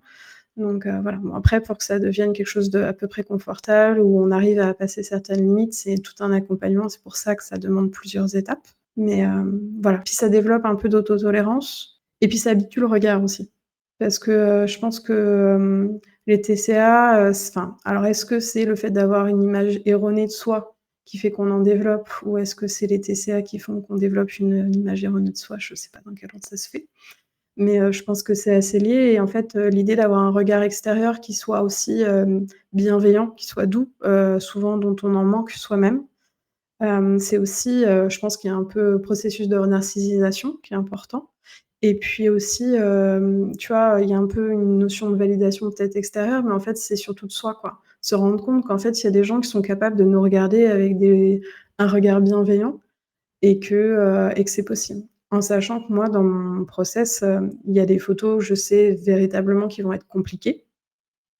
Donc 0.58 0.88
voilà, 0.88 1.20
après 1.36 1.62
pour 1.62 1.78
que 1.80 1.84
ça 1.86 2.00
devienne 2.00 2.34
quelque 2.34 2.48
chose 2.48 2.70
de 2.72 2.82
à 2.82 2.94
peu 2.94 3.08
près 3.08 3.24
confortable, 3.24 4.02
où 4.02 4.20
on 4.22 4.32
arrive 4.32 4.60
à 4.62 4.74
passer 4.76 5.04
certaines 5.04 5.42
limites, 5.44 5.74
c'est 5.76 5.98
tout 6.00 6.16
un 6.22 6.32
accompagnement. 6.34 6.90
C'est 6.90 7.04
pour 7.04 7.18
ça 7.18 7.36
que 7.36 7.44
ça 7.44 7.58
demande 7.58 7.92
plusieurs 7.92 8.36
étapes. 8.38 8.68
Mais 9.00 9.20
hem, 9.20 9.62
voilà, 9.82 10.00
puis 10.00 10.14
ça 10.14 10.28
développe 10.28 10.66
un 10.66 10.76
peu 10.76 10.90
d'autotolérance 10.90 12.02
et 12.20 12.28
puis 12.28 12.38
ça 12.38 12.52
habitue 12.52 12.82
le 12.82 12.88
regard 12.88 13.24
aussi. 13.24 13.50
Parce 13.98 14.20
que, 14.20 14.32
heu, 14.66 14.68
je 14.68 14.78
pense 14.78 15.00
que, 15.00 15.56
hem, 15.56 16.00
les 16.28 16.42
TCA, 16.42 17.32
alors 17.86 18.06
est-ce 18.06 18.26
que 18.26 18.42
c'est 18.42 18.66
le 18.66 18.76
fait 18.76 18.92
d'avoir 18.92 19.28
une 19.28 19.42
image 19.42 19.82
erronée 19.86 20.26
de 20.28 20.32
soi 20.32 20.76
qui 21.06 21.18
fait 21.18 21.32
qu'on 21.32 21.50
en 21.50 21.62
développe 21.62 22.10
ou 22.26 22.38
est-ce 22.38 22.56
que 22.56 22.68
c'est 22.68 22.88
les 22.88 23.00
TCA 23.00 23.42
qui 23.42 23.58
font 23.58 23.82
qu'on 23.82 23.96
développe 23.96 24.38
une, 24.38 24.74
image 24.76 25.04
erronée 25.06 25.32
de 25.32 25.38
soi? 25.38 25.56
Je 25.60 25.76
sais 25.76 25.90
pas 25.92 26.00
dans 26.06 26.14
quel 26.14 26.30
ordre 26.34 26.46
ça 26.46 26.58
se 26.58 26.70
fait. 26.70 26.88
Mais 27.58 27.92
je 27.94 28.04
pense 28.04 28.24
que 28.24 28.34
c'est 28.34 28.56
assez 28.56 28.80
lié 28.80 29.14
et 29.14 29.20
en 29.20 29.28
fait, 29.28 29.56
l'idée 29.56 29.96
d'avoir 29.96 30.22
un 30.22 30.32
regard 30.32 30.64
extérieur 30.64 31.22
qui 31.22 31.34
soit 31.34 31.62
aussi, 31.64 32.04
bienveillant, 32.74 33.32
qui 33.32 33.48
soit 33.48 33.66
doux, 33.66 33.92
souvent 34.40 34.78
dont 34.78 34.96
on 35.04 35.16
en 35.16 35.26
manque 35.26 35.52
soi-même. 35.52 36.04
Hem, 36.82 37.20
c'est 37.20 37.38
aussi, 37.38 37.84
heu, 37.86 38.10
je 38.10 38.20
pense 38.20 38.38
qu'il 38.38 38.50
y 38.50 38.54
a 38.54 38.56
un 38.58 38.64
peu 38.64 39.02
processus 39.02 39.48
de 39.50 39.58
renarcissisation 39.58 40.58
qui 40.64 40.74
est 40.74 40.78
important 40.78 41.30
et 41.82 41.96
puis 41.98 42.30
aussi, 42.30 42.74
hem, 42.76 43.56
tu 43.58 43.70
vois, 43.70 44.00
il 44.02 44.10
y 44.10 44.14
a 44.14 44.18
un 44.18 44.28
peu 44.28 44.52
une 44.52 44.78
notion 44.80 45.10
de 45.12 45.16
validation 45.18 45.70
peut-être 45.72 45.96
extérieure, 45.96 46.44
mais 46.44 46.52
en 46.54 46.60
fait, 46.60 46.78
c'est 46.78 46.98
surtout 46.98 47.26
de 47.28 47.32
soi, 47.32 47.56
quoi. 47.62 47.80
Se 48.02 48.16
rendre 48.16 48.44
compte 48.44 48.66
qu'en 48.68 48.78
fait, 48.78 49.02
il 49.02 49.06
y 49.06 49.08
a 49.08 49.12
des 49.12 49.24
gens 49.24 49.40
qui 49.42 49.50
sont 49.50 49.62
capables 49.62 49.96
de 49.98 50.04
nous 50.04 50.22
regarder 50.22 50.66
avec 50.68 50.98
des 51.00 51.42
un 51.80 51.88
regard 51.88 52.22
bienveillant 52.22 52.80
et 53.42 53.60
que, 53.60 54.32
et 54.36 54.44
que 54.46 54.50
c'est 54.52 54.64
possible. 54.66 55.04
En 55.32 55.42
sachant 55.42 55.82
que 55.84 55.94
moi, 55.94 56.10
dans 56.10 56.24
mon 56.24 56.66
process, 56.66 57.24
il 57.66 57.74
y 57.76 57.80
a 57.80 57.86
des 57.86 58.00
photos, 58.00 58.44
je 58.44 58.56
sais 58.56 58.94
véritablement 58.96 59.68
qui 59.68 59.82
vont 59.84 59.94
être 59.94 60.08
compliquées, 60.08 60.66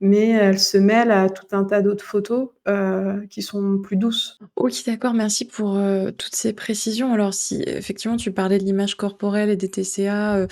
mais 0.02 0.30
elles 0.30 0.60
se 0.60 0.78
mêlent 0.78 1.12
à 1.12 1.30
tout 1.30 1.48
un 1.52 1.64
tas 1.66 1.82
d'autres 1.82 2.06
photos, 2.06 2.50
heu, 2.68 3.26
qui 3.30 3.42
sont 3.42 3.80
plus 3.80 3.98
douces. 3.98 4.42
OK, 4.56 4.74
d'accord, 4.86 5.14
merci 5.14 5.46
pour, 5.46 5.76
heu, 5.78 6.12
toutes 6.14 6.36
ces 6.36 6.54
précisions. 6.54 7.14
Alors 7.14 7.34
si 7.34 7.62
effectivement 7.68 8.16
tu 8.18 8.32
parlais 8.34 8.58
de 8.58 8.64
l'image 8.64 8.96
corporelle 8.96 9.50
et 9.50 9.56
des 9.58 9.70
TCA, 9.70 10.40
heu, 10.40 10.48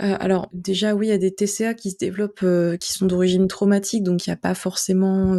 alors 0.00 0.48
déjà 0.52 0.94
oui, 0.94 1.06
il 1.08 1.10
y 1.10 1.12
a 1.12 1.18
des 1.18 1.32
TCA 1.34 1.74
qui 1.74 1.90
se 1.92 1.96
développent, 1.98 2.44
qui 2.80 2.92
sont 2.92 3.06
d'origine 3.06 3.48
traumatique, 3.48 4.02
donc 4.04 4.26
il 4.26 4.30
y 4.30 4.32
a 4.32 4.36
pas 4.36 4.54
forcément, 4.54 5.36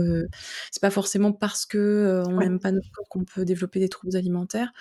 c'est 0.71 0.81
pas 0.81 0.91
forcément 0.91 1.31
parce 1.33 1.65
que, 1.65 1.77
heu, 1.77 2.23
on 2.27 2.37
Ouais, 2.37 2.49
n'aime 2.49 2.59
pas 2.59 2.71
notre 2.71 2.89
corps 2.91 3.07
qu'on 3.09 3.25
peut 3.25 3.45
développer 3.45 3.79
des 3.79 3.89
troubles 3.89 4.15
alimentaires. 4.17 4.71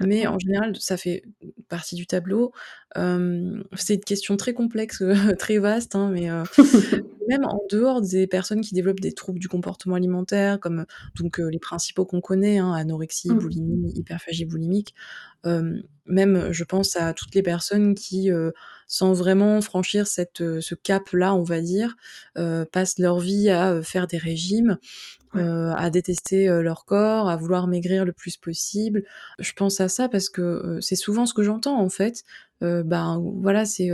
Mais 0.00 0.26
en 0.26 0.38
général, 0.38 0.76
ça 0.80 0.96
fait 0.96 1.24
partie 1.72 1.96
du 1.96 2.06
tableau. 2.06 2.52
C'est 2.94 3.94
une 3.94 4.04
question 4.04 4.36
très 4.36 4.52
complexe, 4.52 5.02
très 5.38 5.58
vaste, 5.58 5.96
hein, 5.96 6.10
mais 6.12 6.28
même 7.28 7.44
en 7.44 7.60
dehors 7.70 8.00
des 8.02 8.26
personnes 8.26 8.60
qui 8.60 8.74
développent 8.74 9.00
des 9.00 9.12
troubles 9.12 9.38
du 9.38 9.48
comportement 9.48 9.96
alimentaire 9.96 10.60
comme, 10.60 10.84
donc 11.18 11.38
les 11.38 11.58
principaux 11.58 12.04
qu'on 12.04 12.20
connaît, 12.20 12.58
hein, 12.58 12.72
anorexie, 12.72 13.32
Mmh. 13.32 13.38
boulimie, 13.38 13.92
hyperphagie 13.94 14.44
boulimique. 14.44 14.94
Même, 16.06 16.52
je 16.52 16.64
pense 16.64 16.96
à 16.96 17.14
toutes 17.14 17.34
les 17.34 17.42
personnes 17.42 17.94
qui, 17.94 18.30
heu, 18.30 18.52
sans 18.88 19.12
vraiment 19.12 19.60
franchir 19.60 20.06
cette, 20.06 20.40
heu, 20.40 20.60
ce 20.60 20.74
cap-là, 20.74 21.34
on 21.34 21.42
va 21.44 21.60
dire, 21.60 21.96
passent 22.72 22.98
leur 22.98 23.18
vie 23.20 23.50
à, 23.50 23.82
faire 23.82 24.06
des 24.06 24.18
régimes, 24.18 24.78
Ouais, 25.34 25.42
à 25.42 25.90
détester, 25.90 26.46
leur 26.62 26.84
corps, 26.84 27.28
à 27.30 27.36
vouloir 27.36 27.66
maigrir 27.66 28.04
le 28.04 28.12
plus 28.12 28.36
possible. 28.36 29.04
Je 29.38 29.52
pense 29.54 29.80
à 29.80 29.88
ça 29.88 30.08
parce 30.08 30.28
que, 30.28 30.78
c'est 30.82 30.96
souvent 30.96 31.26
ce 31.26 31.34
que 31.34 31.42
j'entends 31.42 31.80
en 31.80 31.88
fait. 31.88 32.24
Ben, 32.60 33.22
voilà, 33.42 33.64
c'est, 33.64 33.90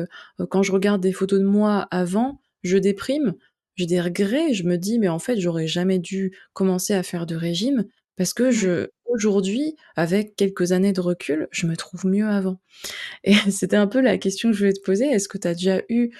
quand 0.50 0.62
je 0.64 0.72
regarde 0.72 1.00
des 1.00 1.12
photos 1.12 1.40
de 1.40 1.44
moi 1.44 1.86
avant, 1.90 2.40
je 2.64 2.76
déprime, 2.78 3.34
j'ai 3.76 3.86
des 3.86 4.00
regrets, 4.00 4.52
je 4.54 4.64
me 4.64 4.76
dis: 4.76 4.98
«Mais 4.98 5.08
en 5.08 5.18
fait, 5.20 5.38
j'aurais 5.40 5.68
jamais 5.68 5.98
dû 6.00 6.36
commencer 6.54 6.94
à 6.94 7.02
faire 7.04 7.26
de 7.26 7.36
régime» 7.36 7.84
parce 8.18 8.34
que 8.34 8.50
ouais. 8.50 8.52
je 8.52 8.88
aujourd'hui, 9.06 9.76
avec 9.96 10.36
quelques 10.36 10.72
années 10.72 10.92
de 10.94 11.00
recul, 11.02 11.48
je 11.52 11.66
me 11.68 11.76
trouve 11.76 12.06
mieux 12.06 12.28
avant 12.28 12.60
et 13.24 13.34
c'était 13.50 13.76
un 13.76 13.86
peu 13.88 14.00
la 14.00 14.18
question 14.18 14.50
que 14.50 14.54
je 14.56 14.60
voulais 14.60 14.74
te 14.74 14.82
poser. 14.82 15.06
Est-ce 15.06 15.28
que 15.28 15.38
tu 15.38 15.48
as 15.48 15.54
déjà 15.54 15.82
eu 15.90 16.10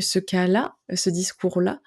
ce 0.00 0.18
cas-là, 0.20 0.76
ce 0.94 1.10
discours-là? 1.10 1.80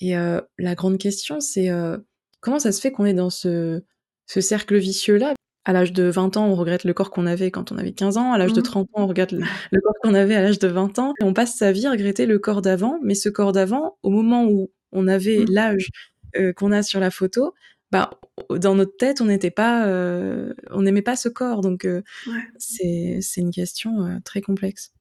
Et 0.00 0.16
heu, 0.16 0.42
la 0.58 0.74
grande 0.74 0.98
question, 0.98 1.40
c'est, 1.40 1.70
heu, 1.70 2.04
comment 2.40 2.58
ça 2.58 2.72
se 2.72 2.80
fait 2.80 2.92
qu'on 2.92 3.04
est 3.06 3.14
dans 3.14 3.30
ce 3.30 3.82
ce 4.26 4.40
cercle 4.40 4.76
vicieux-là? 4.78 5.34
À 5.64 5.72
l'âge 5.72 5.92
de 5.92 6.04
20 6.04 6.36
ans, 6.36 6.46
on 6.48 6.54
regrette 6.56 6.84
le 6.84 6.94
corps 6.94 7.10
qu'on 7.10 7.26
avait 7.26 7.50
quand 7.52 7.70
on 7.72 7.78
avait 7.78 7.92
15 7.92 8.16
ans, 8.18 8.32
à 8.32 8.38
l'âge 8.38 8.52
de 8.52 8.60
Mmh. 8.60 8.62
30 8.62 8.88
ans, 8.94 9.02
on 9.04 9.06
regrette 9.06 9.32
le 9.32 9.46
le 9.72 9.80
corps 9.80 9.94
qu'on 10.02 10.14
avait 10.14 10.34
à 10.36 10.42
l'âge 10.42 10.58
de 10.58 10.68
20 10.68 10.98
ans 10.98 11.14
et 11.20 11.24
on 11.24 11.34
passe 11.34 11.56
sa 11.56 11.70
vie 11.72 11.86
à 11.86 11.92
regretter 11.92 12.26
le 12.26 12.38
corps 12.40 12.62
d'avant, 12.62 12.98
mais 13.02 13.14
ce 13.14 13.28
corps 13.28 13.52
d'avant, 13.52 13.98
au 14.02 14.10
moment 14.10 14.44
où 14.46 14.72
on 14.92 15.06
avait 15.08 15.44
Mmh. 15.44 15.48
l'âge, 15.48 15.90
heu, 16.36 16.52
qu'on 16.54 16.72
a 16.72 16.82
sur 16.82 16.98
la 17.00 17.10
photo, 17.10 17.54
bah, 17.92 18.10
dans 18.50 18.74
notre 18.76 18.96
tête, 18.96 19.20
on 19.22 19.26
n'était 19.26 19.50
pas, 19.52 19.86
heu, 19.88 20.56
on 20.72 20.82
n'aimait 20.82 21.02
pas 21.02 21.16
ce 21.16 21.28
corps 21.30 21.60
donc 21.62 21.84
Ouais. 21.84 22.02
c'est 22.58 23.20
c'est 23.22 23.40
une 23.42 23.52
question, 23.52 24.06
heu, 24.06 24.20
très 24.24 24.42
complexe. 24.42 24.92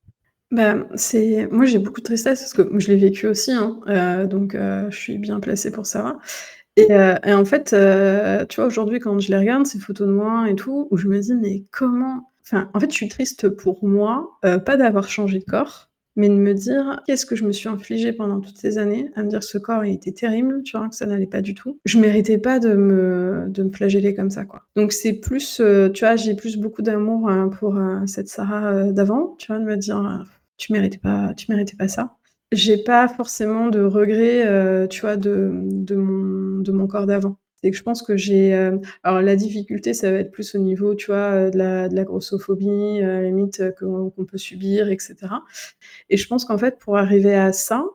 Bah, 0.52 0.76
c'est 0.96 1.48
moi, 1.52 1.66
j'ai 1.66 1.80
beaucoup 1.80 2.02
de 2.02 2.06
tristesse 2.06 2.42
parce 2.42 2.54
que 2.54 2.80
je 2.80 2.88
l'ai 2.90 2.98
vécu 2.98 3.28
aussi, 3.28 3.52
hein, 3.54 3.80
donc 4.28 4.54
je 4.56 4.96
suis 4.98 5.18
bien 5.18 5.40
placée 5.40 5.72
pour 5.72 5.86
savoir 5.86 6.20
et 6.78 6.94
en 7.34 7.46
fait, 7.46 7.76
tu 8.50 8.58
vois, 8.58 8.68
aujourd'hui, 8.68 9.00
quand 9.00 9.20
je 9.20 9.30
les 9.32 9.38
regarde, 9.40 9.68
ces 9.68 9.80
photos 9.80 10.08
de 10.08 10.14
moi 10.14 10.50
et 10.50 10.56
tout, 10.56 10.88
où 10.92 10.98
je 10.98 11.08
me 11.10 11.20
dis: 11.20 11.36
«Mais 11.36 11.66
comment?» 11.72 12.32
Enfin, 12.44 12.70
en 12.76 12.82
fait, 12.82 12.92
je 12.92 12.96
suis 12.98 13.10
triste 13.10 13.50
pour 13.50 13.86
moi, 13.86 14.40
pas 14.44 14.78
d'avoir 14.78 15.10
changé 15.10 15.40
de 15.40 15.46
corps, 15.46 15.91
mais 16.16 16.30
de 16.30 16.36
me 16.36 16.54
dire: 16.54 17.02
«Qu'est-ce 17.08 17.26
que 17.26 17.36
je 17.36 17.46
me 17.46 17.52
suis 17.52 17.70
infligé 17.70 18.14
pendant 18.14 18.40
toutes 18.42 18.58
ces 18.58 18.78
années?» 18.78 19.12
à 19.16 19.24
me 19.24 19.30
dire: 19.30 19.44
«Ce 19.44 19.58
corps, 19.58 19.86
il 19.86 19.94
était 19.96 20.12
terrible», 20.12 20.64
tu 20.64 20.78
vois? 20.78 20.90
Que 20.90 20.96
ça 20.96 21.06
n'allait 21.06 21.26
pas 21.28 21.42
du 21.42 21.56
tout. 21.56 21.80
Je 21.86 22.00
méritais 22.00 22.38
pas 22.38 22.60
de 22.60 22.74
me 22.76 23.52
flageller 23.74 24.14
comme 24.16 24.30
ça. 24.30 24.46
Donc 24.76 24.92
c'est 24.94 25.14
plus, 25.14 25.60
heu, 25.62 25.92
tu 25.94 26.06
vois, 26.06 26.16
j'ai 26.18 26.36
plus 26.36 26.58
beaucoup 26.58 26.82
d'amour, 26.82 27.30
heu, 27.30 27.50
pour, 27.50 27.76
heu, 27.78 28.06
cette 28.08 28.28
Sarah, 28.30 28.74
heu, 28.90 28.94
d'avant, 28.94 29.36
tu 29.40 29.48
vois? 29.48 29.60
De 29.60 29.66
me 29.66 29.78
dire, 29.78 30.26
«Tu 30.58 30.74
méritais 30.74 30.98
pas 31.00 31.34
tu 31.36 31.48
méritais 31.52 31.76
pas 31.78 31.88
ça». 31.88 32.16
J'ai 32.52 32.78
pas 32.84 33.08
forcément 33.08 33.70
de 33.70 33.82
regrets, 33.82 34.88
tu 34.90 35.02
vois, 35.02 35.18
de 35.18 35.52
mon 35.96 36.88
corps 36.88 37.08
d'avant. 37.08 37.38
C'est 37.64 37.72
que 37.72 37.78
je 37.78 37.84
pense 37.84 38.02
que 38.02 38.18
j'ai, 38.18 38.50
hem 38.50 38.82
alors 39.04 39.22
la 39.22 39.36
difficulté, 39.36 39.94
ça 39.94 40.12
va 40.12 40.18
être 40.20 40.32
plus 40.32 40.56
au 40.56 40.60
niveau, 40.60 40.96
tu 40.96 41.08
vois, 41.08 41.48
heu, 41.48 41.52
de 41.52 41.58
la 41.96 42.04
grossophobie, 42.04 43.00
la 43.02 43.22
limite, 43.24 43.60
heu, 43.62 43.74
qu'on 43.80 44.26
peut 44.26 44.38
subir 44.40 44.90
et 44.90 44.98
cetera 45.00 45.44
et 46.10 46.18
je 46.18 46.28
pense 46.28 46.46
qu'en 46.46 46.58
fait, 46.58 46.80
pour 46.80 46.98
arriver 46.98 47.36
à 47.36 47.54
ça, 47.54 47.86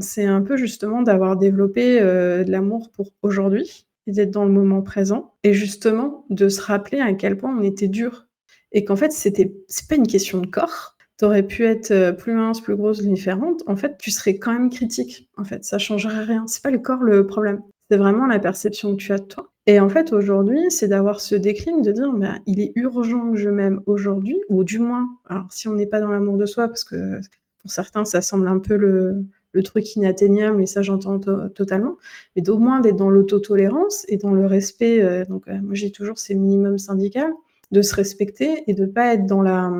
c'est 0.00 0.24
un 0.26 0.42
peu 0.42 0.56
justement 0.56 1.02
d'avoir 1.02 1.36
développé, 1.36 2.00
de 2.00 2.50
l'amour 2.50 2.90
pour 2.92 3.08
aujourd'hui 3.22 3.86
et 4.06 4.12
d'être 4.12 4.30
dans 4.30 4.44
le 4.44 4.52
moment 4.52 4.82
présent 4.82 5.34
et 5.44 5.54
justement 5.54 6.24
de 6.30 6.48
se 6.48 6.60
rappeler 6.62 7.00
à 7.00 7.12
quel 7.14 7.36
point 7.38 7.56
on 7.58 7.62
était 7.62 7.88
dur 7.88 8.26
et 8.72 8.84
qu'en 8.84 8.96
fait, 8.96 9.12
c'était 9.12 9.52
c'est 9.68 9.88
pas 9.88 9.96
une 9.96 10.06
question 10.06 10.40
de 10.40 10.46
corps. 10.46 10.96
Tu 11.18 11.24
aurais 11.26 11.42
pu 11.44 11.64
être, 11.66 12.12
plus 12.12 12.34
mince, 12.34 12.60
plus 12.62 12.76
grosse, 12.76 13.02
différente. 13.02 13.62
En 13.66 13.76
fait, 13.76 13.98
tu 13.98 14.10
serais 14.10 14.38
quand 14.38 14.52
même 14.52 14.70
critique, 14.70 15.28
en 15.36 15.44
fait, 15.44 15.64
ça 15.64 15.78
changerait 15.78 16.24
rien. 16.24 16.46
C'est 16.48 16.62
pas 16.62 16.70
le 16.70 16.78
corps 16.78 17.02
le 17.02 17.26
problème, 17.26 17.62
c'est 17.90 17.96
vraiment 17.98 18.26
la 18.26 18.38
perception 18.38 18.92
que 18.96 19.02
tu 19.02 19.12
as 19.12 19.18
de 19.18 19.24
toi. 19.24 19.50
Et 19.66 19.80
en 19.80 19.88
fait, 19.88 20.12
aujourd'hui, 20.12 20.70
c'est 20.70 20.88
d'avoir 20.88 21.20
ce 21.20 21.34
déclic 21.34 21.82
de 21.82 21.92
dire: 21.92 22.12
«Bah, 22.12 22.34
il 22.46 22.60
est 22.60 22.72
urgent 22.76 23.32
que 23.32 23.36
je 23.38 23.50
m'aime 23.50 23.80
aujourd'hui» 23.86 24.40
ou 24.48 24.64
du 24.64 24.78
moins, 24.78 25.08
alors 25.28 25.46
si 25.52 25.68
on 25.68 25.74
n'est 25.74 25.86
pas 25.86 26.00
dans 26.00 26.10
l'amour 26.10 26.36
de 26.38 26.46
soi 26.46 26.68
parce 26.68 26.84
que 26.84 27.20
pour 27.62 27.70
certains, 27.70 28.04
ça 28.04 28.22
semble 28.22 28.48
un 28.48 28.58
peu 28.58 28.76
le 28.76 29.62
truc 29.62 29.96
inatteignable 29.96 30.62
et 30.62 30.66
ça, 30.66 30.82
j'entends 30.82 31.18
to 31.18 31.48
totalement, 31.50 31.96
mais 32.36 32.42
d'au 32.42 32.58
moins 32.58 32.80
d'être 32.80 32.96
dans 32.96 33.10
l'autotolérance 33.10 34.04
et 34.08 34.16
dans 34.16 34.32
le 34.32 34.46
respect, 34.46 35.02
heu, 35.02 35.24
donc 35.26 35.48
heu, 35.48 35.60
moi, 35.62 35.74
j'ai 35.74 35.90
toujours 35.92 36.18
ces 36.18 36.34
minimums 36.34 36.78
syndicales, 36.78 37.32
de 37.72 37.82
se 37.82 37.94
respecter 37.94 38.64
et 38.68 38.74
de 38.74 38.86
pas 38.86 39.14
être 39.14 39.26
dans 39.26 39.42
la, 39.42 39.70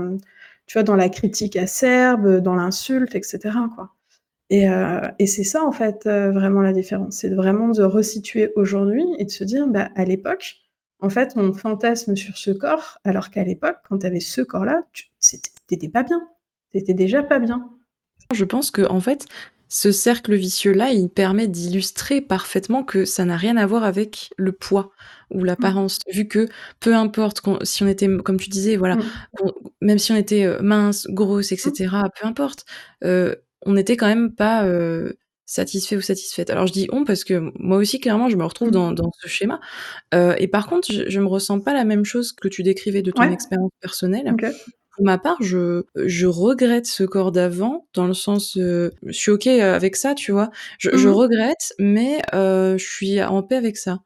tu 0.66 0.74
vois, 0.78 0.82
dans 0.84 0.96
la 0.96 1.08
critique 1.08 1.56
acerbe, 1.56 2.38
dans 2.38 2.54
l'insulte 2.56 3.14
et 3.14 3.22
cetera, 3.22 3.68
quoi 3.76 3.90
et 4.50 4.68
heu 4.68 5.00
et 5.18 5.26
c'est 5.26 5.44
ça, 5.44 5.64
en 5.64 5.72
fait, 5.72 6.06
heu, 6.06 6.30
vraiment 6.32 6.62
la 6.62 6.72
différence. 6.74 7.16
C'est 7.18 7.30
vraiment 7.34 7.68
de 7.70 7.82
resituer 7.84 8.52
aujourd'hui 8.56 9.04
et 9.18 9.24
de 9.26 9.30
se 9.30 9.44
dire: 9.44 9.66
«Bah, 9.68 9.90
à 9.96 10.04
l'époque, 10.04 10.56
en 11.00 11.10
fait, 11.10 11.32
on 11.36 11.52
fantasme 11.54 12.16
sur 12.16 12.36
ce 12.38 12.50
corps, 12.52 12.98
alors 13.04 13.30
qu'à 13.30 13.44
l'époque, 13.44 13.78
quand 13.88 13.98
tu 14.00 14.06
avais 14.06 14.20
ce 14.20 14.42
corps-là, 14.42 14.84
tu 14.92 15.06
c'était 15.20 15.50
tu 15.68 15.74
étais 15.76 15.88
pas 15.88 16.02
bien. 16.04 16.20
Tu 16.72 16.78
étais 16.78 16.94
déjà 16.94 17.22
pas 17.22 17.38
bien». 17.40 17.70
Je 18.32 18.44
pense 18.44 18.70
qu'en 18.70 19.00
fait, 19.00 19.26
ce 19.68 19.92
cercle 19.92 20.34
vicieux-là, 20.34 20.90
il 20.90 21.08
permet 21.08 21.48
d'illustrer 21.48 22.20
parfaitement 22.20 22.84
que 22.84 23.04
ça 23.04 23.24
n'a 23.24 23.36
rien 23.36 23.56
à 23.56 23.66
voir 23.66 23.84
avec 23.84 24.30
le 24.36 24.52
poids 24.52 24.90
ou 25.30 25.42
Mmh. 25.58 25.70
l'apparence. 25.72 25.98
Vu 26.12 26.26
que 26.28 26.48
peu 26.80 26.94
importe 26.94 27.40
si 27.64 27.82
on 27.82 27.88
était 27.88 28.08
comme 28.24 28.38
tu 28.38 28.48
disais, 28.50 28.76
voilà, 28.76 28.96
Mmh. 28.96 29.20
qu'on 29.36 29.52
même 29.80 29.98
si 29.98 30.12
on 30.12 30.16
était, 30.16 30.44
heu, 30.44 30.58
mince, 30.62 31.06
grosse 31.08 31.52
et 31.52 31.56
Mmh. 31.64 31.80
cetera, 31.80 32.08
peu 32.20 32.26
importe, 32.26 32.64
on 33.66 33.74
n'était 33.74 33.96
quand 33.96 34.06
même 34.08 34.34
pas, 34.34 34.66
heu, 34.66 35.16
satisfait 35.46 35.96
ou 35.96 36.00
satisfaite. 36.02 36.50
Alors 36.50 36.66
je 36.66 36.72
dis: 36.72 36.88
«on» 36.92 37.04
parce 37.04 37.24
que 37.24 37.52
moi 37.58 37.78
aussi, 37.78 38.00
clairement, 38.00 38.28
je 38.30 38.36
me 38.36 38.44
retrouve 38.44 38.70
Mmh. 38.70 38.72
dans 38.72 38.92
dans 38.92 39.10
ce 39.20 39.28
schéma, 39.28 39.60
heu 40.14 40.34
et 40.38 40.48
par 40.48 40.68
contre, 40.68 40.88
je 40.92 41.08
je 41.10 41.20
me 41.20 41.26
ressens 41.28 41.60
pas 41.60 41.74
la 41.74 41.84
même 41.84 42.04
chose 42.06 42.32
que 42.32 42.48
tu 42.48 42.62
décrivais 42.64 43.02
de 43.02 43.12
ton 43.12 43.28
Ouais. 43.28 43.30
expérience 43.30 43.72
personnelle. 43.80 44.36
Pour 44.96 45.04
ma 45.06 45.18
part, 45.18 45.42
je 45.42 45.84
je 45.96 46.26
regrette 46.26 46.86
ce 46.86 47.04
corps 47.04 47.32
d'avant 47.32 47.88
dans 47.94 48.06
le 48.08 48.14
sens, 48.14 48.56
heu, 48.58 48.92
je 49.06 49.12
suis 49.12 49.30
OK, 49.32 49.46
avec 49.48 49.96
ça, 49.96 50.14
tu 50.16 50.32
vois? 50.32 50.50
Je 50.78 50.90
Mmh 50.92 50.96
je 50.96 51.08
regrette, 51.08 51.74
mais 51.80 52.22
je 52.34 52.76
suis 52.78 53.22
en 53.22 53.42
paix 53.44 53.56
avec 53.56 53.76
ça. 53.78 54.00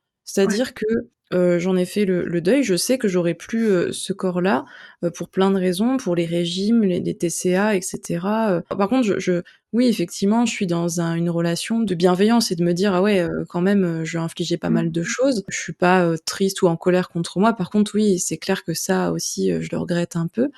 Ouais. 0.45 0.59
C'est-à-dire 0.59 0.75
que, 0.75 0.85
heu, 1.33 1.59
j'en 1.59 1.77
ai 1.77 1.85
fait 1.87 2.05
le 2.05 2.41
deuil. 2.41 2.63
Je 2.63 2.77
sais 2.77 2.99
que 2.99 3.09
j'aurai 3.09 3.35
plus, 3.35 3.67
heu, 3.69 3.93
ce 3.93 4.13
corps-là, 4.13 4.65
heu, 5.05 5.11
pour 5.11 5.29
plein 5.29 5.51
de 5.51 5.59
raisons, 5.59 5.97
pour 5.97 6.15
les 6.17 6.27
régimes, 6.27 6.83
les 6.85 7.01
les 7.01 7.15
TCA 7.17 7.77
et 7.77 7.81
cetera, 7.83 8.57
heu. 8.59 8.63
Par 8.77 8.89
contre, 8.89 9.19
je 9.21 9.43
oui, 9.75 9.89
effectivement, 9.89 10.47
je 10.47 10.53
suis 10.53 10.67
dans 10.67 11.01
un 11.03 11.15
une 11.17 11.29
relation 11.31 11.81
de 11.81 11.95
bienveillance 11.95 12.51
et 12.53 12.57
de 12.57 12.65
me 12.65 12.73
dire: 12.73 12.95
«Ah 12.95 13.03
ouais, 13.03 13.21
heu, 13.25 13.45
quand 13.49 13.61
même, 13.61 13.85
heu, 13.85 14.05
je 14.05 14.13
lui 14.13 14.19
ai 14.19 14.21
infligé 14.25 14.57
pas 14.57 14.71
mal 14.71 14.91
Mmh. 14.91 14.95
de 14.95 15.03
choses». 15.03 15.45
Je 15.49 15.59
suis 15.59 15.73
pas, 15.75 16.07
heu, 16.07 16.17
triste 16.25 16.63
ou 16.63 16.69
en 16.69 16.77
colère 16.77 17.11
contre 17.11 17.39
moi. 17.41 17.53
Par 17.55 17.71
contre, 17.71 17.93
oui, 17.97 18.19
c'est 18.21 18.39
clair 18.39 18.65
que 18.65 18.75
ça 18.75 19.13
aussi, 19.13 19.51
heu, 19.53 19.61
je 19.61 19.69
le 19.73 19.79
regrette 19.79 20.17
un 20.17 20.29
peu. 20.29 20.51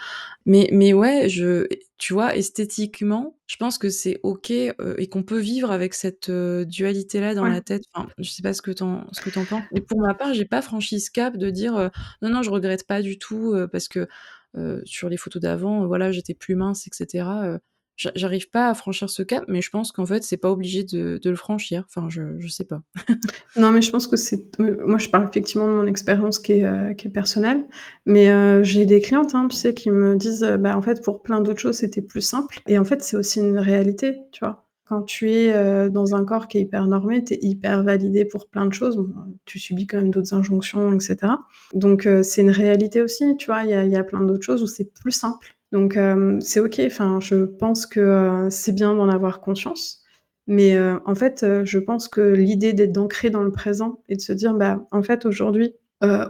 Mais 0.46 0.68
mais 0.72 0.94
ouais, 0.94 1.28
je 1.28 1.66
tu 1.98 2.14
vois, 2.14 2.36
esthétiquement, 2.36 3.38
je 3.48 3.56
pense 3.56 3.78
que 3.78 3.90
c'est 3.90 4.20
OK, 4.22 4.50
heu 4.52 4.96
et 4.98 5.08
qu'on 5.08 5.24
peut 5.24 5.40
vivre 5.40 5.72
avec 5.72 5.94
cette, 5.94 6.30
heu, 6.30 6.64
dualité-là 6.66 7.34
dans 7.34 7.44
Ouais. 7.44 7.50
la 7.50 7.60
tête. 7.62 7.84
Enfin, 7.94 8.08
je 8.18 8.30
sais 8.30 8.42
pas 8.42 8.54
ce 8.54 8.62
que 8.62 8.70
tu 8.72 8.84
en 8.84 9.06
ce 9.12 9.20
que 9.20 9.30
tu 9.30 9.38
en 9.40 9.46
penses, 9.46 9.66
mais 9.72 9.82
pour 9.82 10.00
ma 10.00 10.14
part, 10.14 10.34
j'ai 10.34 10.46
pas 10.46 10.62
franchi 10.62 11.00
ce 11.00 11.10
cap 11.10 11.36
de 11.38 11.50
dire, 11.50 11.76
heu: 11.78 11.90
«Non, 12.22 12.30
non, 12.30 12.42
je 12.44 12.50
regrette 12.50 12.86
pas 12.86 13.02
du 13.02 13.18
tout, 13.18 13.54
heu, 13.56 13.68
parce 13.68 13.88
que, 13.88 14.08
heu, 14.56 14.82
sur 14.86 15.08
les 15.10 15.16
photos 15.18 15.42
d'avant, 15.42 15.84
heu, 15.84 15.86
voilà, 15.86 16.12
j'étais 16.12 16.34
plus 16.34 16.54
mince 16.56 16.86
et 16.86 16.90
cetera», 16.94 17.46
heu. 17.48 17.58
J'a 17.96 18.12
j'arrive 18.14 18.50
pas 18.50 18.68
à 18.68 18.74
franchir 18.74 19.08
ce 19.08 19.22
cap, 19.22 19.44
mais 19.48 19.62
je 19.62 19.70
pense 19.70 19.90
qu'en 19.90 20.04
fait, 20.04 20.22
c'est 20.22 20.36
pas 20.36 20.50
obligé 20.50 20.84
de 20.84 21.18
le 21.24 21.36
franchir. 21.36 21.84
Enfin, 21.88 22.08
je 22.10 22.38
je 22.38 22.48
sais 22.48 22.64
pas. 22.64 22.82
Non, 23.56 23.72
mais 23.72 23.82
je 23.82 23.90
pense 23.90 24.06
que 24.06 24.16
c'est 24.16 24.50
t 24.52 24.62
moi, 24.62 24.98
je 24.98 25.08
parle 25.08 25.28
effectivement 25.30 25.66
de 25.68 25.72
mon 25.72 25.86
expérience 25.86 26.38
qui 26.38 26.52
est, 26.52 26.62
est 26.62 27.08
personnelle, 27.10 27.64
mais 28.06 28.28
heu, 28.30 28.62
j'ai 28.64 28.86
des 28.86 29.00
clientes, 29.00 29.34
hein, 29.34 29.48
tu 29.50 29.56
sais, 29.56 29.74
qui 29.74 29.90
me 29.90 30.16
disent, 30.16 30.44
«Bah, 30.60 30.76
en 30.76 30.82
fait, 30.82 31.02
pour 31.02 31.22
plein 31.22 31.40
d'autres 31.40 31.60
choses, 31.60 31.76
c'était 31.78 32.02
plus 32.02 32.20
simple» 32.22 32.60
et 32.66 32.78
en 32.78 32.84
fait, 32.84 33.02
c'est 33.02 33.16
aussi 33.16 33.40
une 33.40 33.58
réalité, 33.58 34.18
tu 34.32 34.44
vois? 34.44 34.64
Quand 34.86 35.02
tu 35.02 35.30
es, 35.32 35.90
dans 35.90 36.14
un 36.14 36.24
corps 36.24 36.48
qui 36.48 36.58
est 36.58 36.62
hyper 36.62 36.86
normé, 36.86 37.24
tu 37.24 37.34
es 37.34 37.38
hyper 37.42 37.82
validée 37.84 38.24
pour 38.24 38.48
plein 38.48 38.66
de 38.66 38.74
choses. 38.74 39.04
Tu 39.46 39.58
subis 39.58 39.86
quand 39.88 39.96
même 39.98 40.10
d'autres 40.12 40.34
injonctions 40.34 40.92
et 40.94 41.00
cetera. 41.00 41.40
Donc 41.74 42.08
c'est 42.22 42.42
une 42.42 42.50
réalité 42.50 43.02
aussi, 43.02 43.36
tu 43.38 43.46
vois? 43.46 43.64
Il 43.64 43.70
y 43.90 43.96
a 43.96 44.04
plein 44.04 44.20
d'autres 44.22 44.44
choses 44.44 44.62
où 44.62 44.66
c'est 44.68 44.92
plus 44.94 45.12
simple. 45.12 45.55
Donc 45.72 45.96
hem, 45.96 46.40
c'est 46.40 46.60
OK. 46.60 46.80
Enfin, 46.86 47.18
je 47.20 47.44
pense 47.44 47.86
que, 47.86 48.00
heu, 48.46 48.50
c'est 48.50 48.72
bien 48.72 48.94
d'en 48.94 49.08
avoir 49.08 49.40
conscience. 49.40 50.02
Mais 50.46 50.76
heu, 50.76 51.00
en 51.06 51.14
fait, 51.16 51.44
je 51.64 51.78
pense 51.78 52.06
que 52.08 52.20
l'idée 52.20 52.72
d'être 52.72 52.96
ancré 52.98 53.30
dans 53.30 53.42
le 53.42 53.50
présent 53.50 54.00
et 54.08 54.14
de 54.16 54.20
se 54.20 54.32
dire: 54.32 54.54
«Bah, 54.54 54.86
en 54.92 55.02
fait, 55.02 55.26
aujourd'hui, 55.26 55.74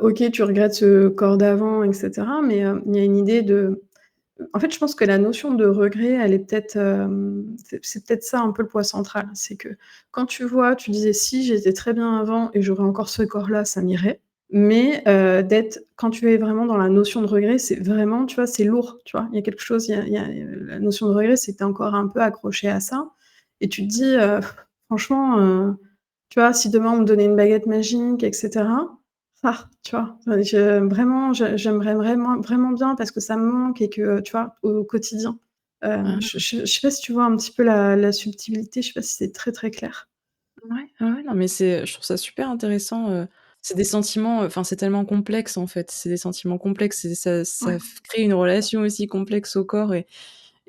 OK, 0.00 0.30
tu 0.32 0.42
regrettes 0.42 0.74
ce 0.74 1.08
corps 1.08 1.36
d'avant 1.36 1.82
et 1.82 1.92
cetera», 1.92 2.40
mais 2.42 2.58
il 2.86 2.96
y 2.96 3.00
a 3.00 3.04
une 3.04 3.16
idée 3.16 3.42
de 3.42 3.82
en 4.54 4.60
fait, 4.60 4.72
je 4.74 4.78
pense 4.80 4.94
que 4.96 5.04
la 5.04 5.18
notion 5.18 5.54
de 5.54 5.66
regret, 5.66 6.10
elle 6.12 6.32
est 6.34 6.40
peut-être, 6.40 6.78
c'est 7.82 8.06
peut-être 8.06 8.24
ça 8.24 8.40
un 8.40 8.52
peu 8.52 8.62
le 8.62 8.68
point 8.68 8.82
central. 8.84 9.28
C'est 9.34 9.56
que 9.56 9.68
quand 10.12 10.26
tu 10.26 10.44
vois, 10.44 10.76
tu 10.76 10.90
disais: 10.92 11.12
«Si 11.14 11.44
j'étais 11.44 11.72
très 11.74 11.94
bien 11.94 12.16
avant 12.18 12.50
et 12.54 12.62
j'aurais 12.62 12.84
encore 12.84 13.08
ce 13.10 13.22
corps-là, 13.24 13.64
ça 13.66 13.82
m'irait». 13.82 14.20
Mais 14.50 15.02
heu, 15.08 15.42
d'être 15.42 15.80
quand 15.96 16.10
tu 16.10 16.30
es 16.32 16.36
vraiment 16.38 16.66
dans 16.66 16.76
la 16.76 16.88
notion 16.88 17.20
de 17.20 17.26
regret, 17.26 17.58
c'est 17.58 17.76
vraiment, 17.82 18.26
tu 18.26 18.36
vois, 18.36 18.46
c'est 18.46 18.62
lourd, 18.64 18.98
tu 19.04 19.16
vois? 19.16 19.28
Il 19.32 19.36
y 19.36 19.38
a 19.38 19.42
quelque 19.42 19.60
chose, 19.62 19.88
il 19.88 19.92
y 19.92 19.94
a 19.96 20.04
il 20.06 20.12
y 20.12 20.18
a, 20.18 20.28
heu, 20.28 20.64
la 20.66 20.78
notion 20.78 21.08
de 21.08 21.14
regret, 21.14 21.36
c'est 21.36 21.52
que 21.52 21.58
tu 21.58 21.62
es 21.64 21.66
encore 21.66 21.94
un 21.94 22.06
peu 22.08 22.20
accroché 22.22 22.68
à 22.68 22.78
ça 22.80 23.10
et 23.60 23.68
tu 23.68 23.82
te 23.82 23.88
dis, 23.92 24.04
heu: 24.16 24.40
«Franchement, 24.88 25.76
tu 26.30 26.38
vois, 26.40 26.52
si 26.52 26.70
demain 26.70 26.92
on 26.92 26.98
me 27.00 27.04
donnait 27.04 27.24
une 27.26 27.36
baguette 27.36 27.66
magique 27.66 28.22
et 28.24 28.32
cetera, 28.32 28.98
ah!» 29.42 29.68
tu 29.84 29.96
vois? 29.96 30.16
Je 30.26 30.78
vraiment, 30.86 31.32
j'aimerais 31.32 31.94
vraiment 31.94 32.40
vraiment 32.40 32.70
bien 32.72 32.94
parce 32.96 33.10
que 33.12 33.20
ça 33.20 33.36
me 33.36 33.50
manque 33.50 33.80
et 33.82 33.88
que, 33.90 34.20
tu 34.20 34.32
vois, 34.32 34.54
au 34.62 34.84
quotidien, 34.84 35.38
je 35.82 36.38
je 36.38 36.64
sais 36.66 36.80
pas 36.82 36.90
si 36.92 37.02
tu 37.02 37.12
vois 37.12 37.24
un 37.24 37.36
petit 37.36 37.52
peu 37.52 37.62
la 37.64 37.96
la 37.96 38.12
subtilité, 38.12 38.82
je 38.82 38.88
sais 38.88 38.94
pas 38.94 39.02
si 39.02 39.14
c'est 39.16 39.32
très, 39.32 39.52
très 39.52 39.70
clair? 39.72 40.08
Ouais, 40.70 40.88
ouais, 41.02 41.22
non, 41.24 41.34
mais 41.34 41.48
c'est 41.48 41.86
je 41.86 41.92
trouve 41.94 42.04
ça 42.06 42.16
super 42.18 42.50
intéressant, 42.50 43.10
c'est 43.66 43.74
des 43.76 43.84
sentiments, 43.84 44.40
enfin, 44.40 44.64
c'est 44.64 44.76
tellement 44.76 45.04
complexe, 45.04 45.56
en 45.56 45.66
fait. 45.66 45.90
C'est 45.90 46.08
des 46.08 46.16
sentiments 46.16 46.58
complexes 46.58 47.04
et 47.04 47.14
ça 47.14 47.44
ça 47.44 47.78
Ouais. 47.78 47.80
f 47.80 48.00
crée 48.02 48.22
une 48.22 48.34
relation 48.34 48.80
aussi 48.82 49.06
complexe 49.08 49.56
au 49.56 49.64
corps 49.64 49.94
et 49.94 50.06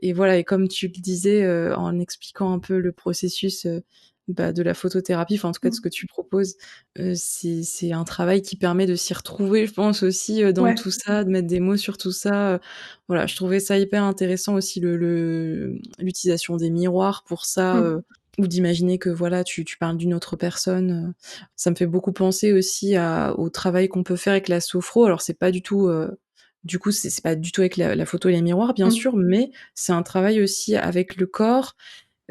et 0.01 0.13
voilà 0.13 0.37
et 0.37 0.43
comme 0.45 0.67
tu 0.69 0.87
le 0.87 0.93
disais, 0.93 1.43
heu, 1.45 1.73
en 1.77 1.99
expliquant 1.99 2.53
un 2.53 2.59
peu 2.59 2.79
le 2.79 2.91
processus, 2.93 3.65
heu, 3.67 3.83
bah, 4.29 4.53
de 4.53 4.63
la 4.63 4.73
photothérapie, 4.75 5.35
enfin, 5.35 5.49
en 5.49 5.51
tout 5.53 5.61
cas, 5.61 5.69
de 5.69 5.75
ce 5.75 5.79
Mmh. 5.79 5.83
que 5.83 5.89
tu 5.89 6.07
proposes, 6.07 6.55
heu, 6.99 7.13
c'est 7.15 7.91
un 7.93 8.03
travail 8.05 8.41
qui 8.43 8.55
permet 8.57 8.85
de 8.87 8.95
s'y 8.95 9.13
retrouver, 9.15 9.67
je 9.67 9.73
pense 9.73 10.03
aussi, 10.03 10.43
heu, 10.43 10.53
dans 10.53 10.73
Ouais. 10.73 10.75
tout 10.75 10.91
ça, 10.91 11.23
de 11.25 11.29
mettre 11.31 11.47
des 11.47 11.59
mots 11.61 11.77
sur 11.77 11.97
tout 11.97 12.11
ça, 12.11 12.59
voilà, 13.07 13.27
je 13.27 13.35
trouvais 13.37 13.59
ça 13.61 13.77
hyper 13.79 14.03
intéressant 14.03 14.55
aussi 14.55 14.79
le 14.81 14.97
le, 14.97 15.79
l'utilisation 15.99 16.57
des 16.57 16.69
miroirs 16.71 17.23
pour 17.27 17.45
ça, 17.45 17.73
Mmh. 17.73 17.91
Ou 18.39 18.47
d'imaginer 18.47 18.99
que, 18.99 19.09
voilà, 19.09 19.43
tu 19.43 19.65
tu 19.65 19.77
parles 19.77 19.97
d'une 19.97 20.13
autre 20.13 20.35
personne, 20.35 20.91
heu. 21.09 21.13
Ça 21.55 21.71
me 21.71 21.75
fait 21.75 21.87
beaucoup 21.87 22.13
penser 22.13 22.53
aussi 22.53 22.95
à 22.95 23.33
au 23.39 23.49
travail 23.49 23.87
qu'on 23.89 24.03
peut 24.03 24.15
faire 24.17 24.33
avec 24.33 24.47
la 24.49 24.61
sophro. 24.61 25.05
Alors 25.05 25.21
c'est 25.21 25.33
pas 25.39 25.51
du 25.51 25.61
tout, 25.63 25.87
heu, 25.89 26.17
du 26.63 26.79
coup, 26.79 26.91
c'est 26.91 27.21
pas 27.23 27.35
du 27.35 27.51
tout 27.51 27.61
avec 27.61 27.77
la 27.77 27.95
la 27.95 28.05
photo 28.05 28.29
et 28.29 28.33
les 28.33 28.41
miroirs, 28.43 28.73
bien 28.73 28.87
Mmh. 28.87 28.91
sûr, 28.91 29.15
mais 29.17 29.51
c'est 29.75 29.93
un 29.93 30.03
travail 30.03 30.41
aussi 30.41 30.75
avec 30.75 31.15
le 31.17 31.25
corps. 31.27 31.75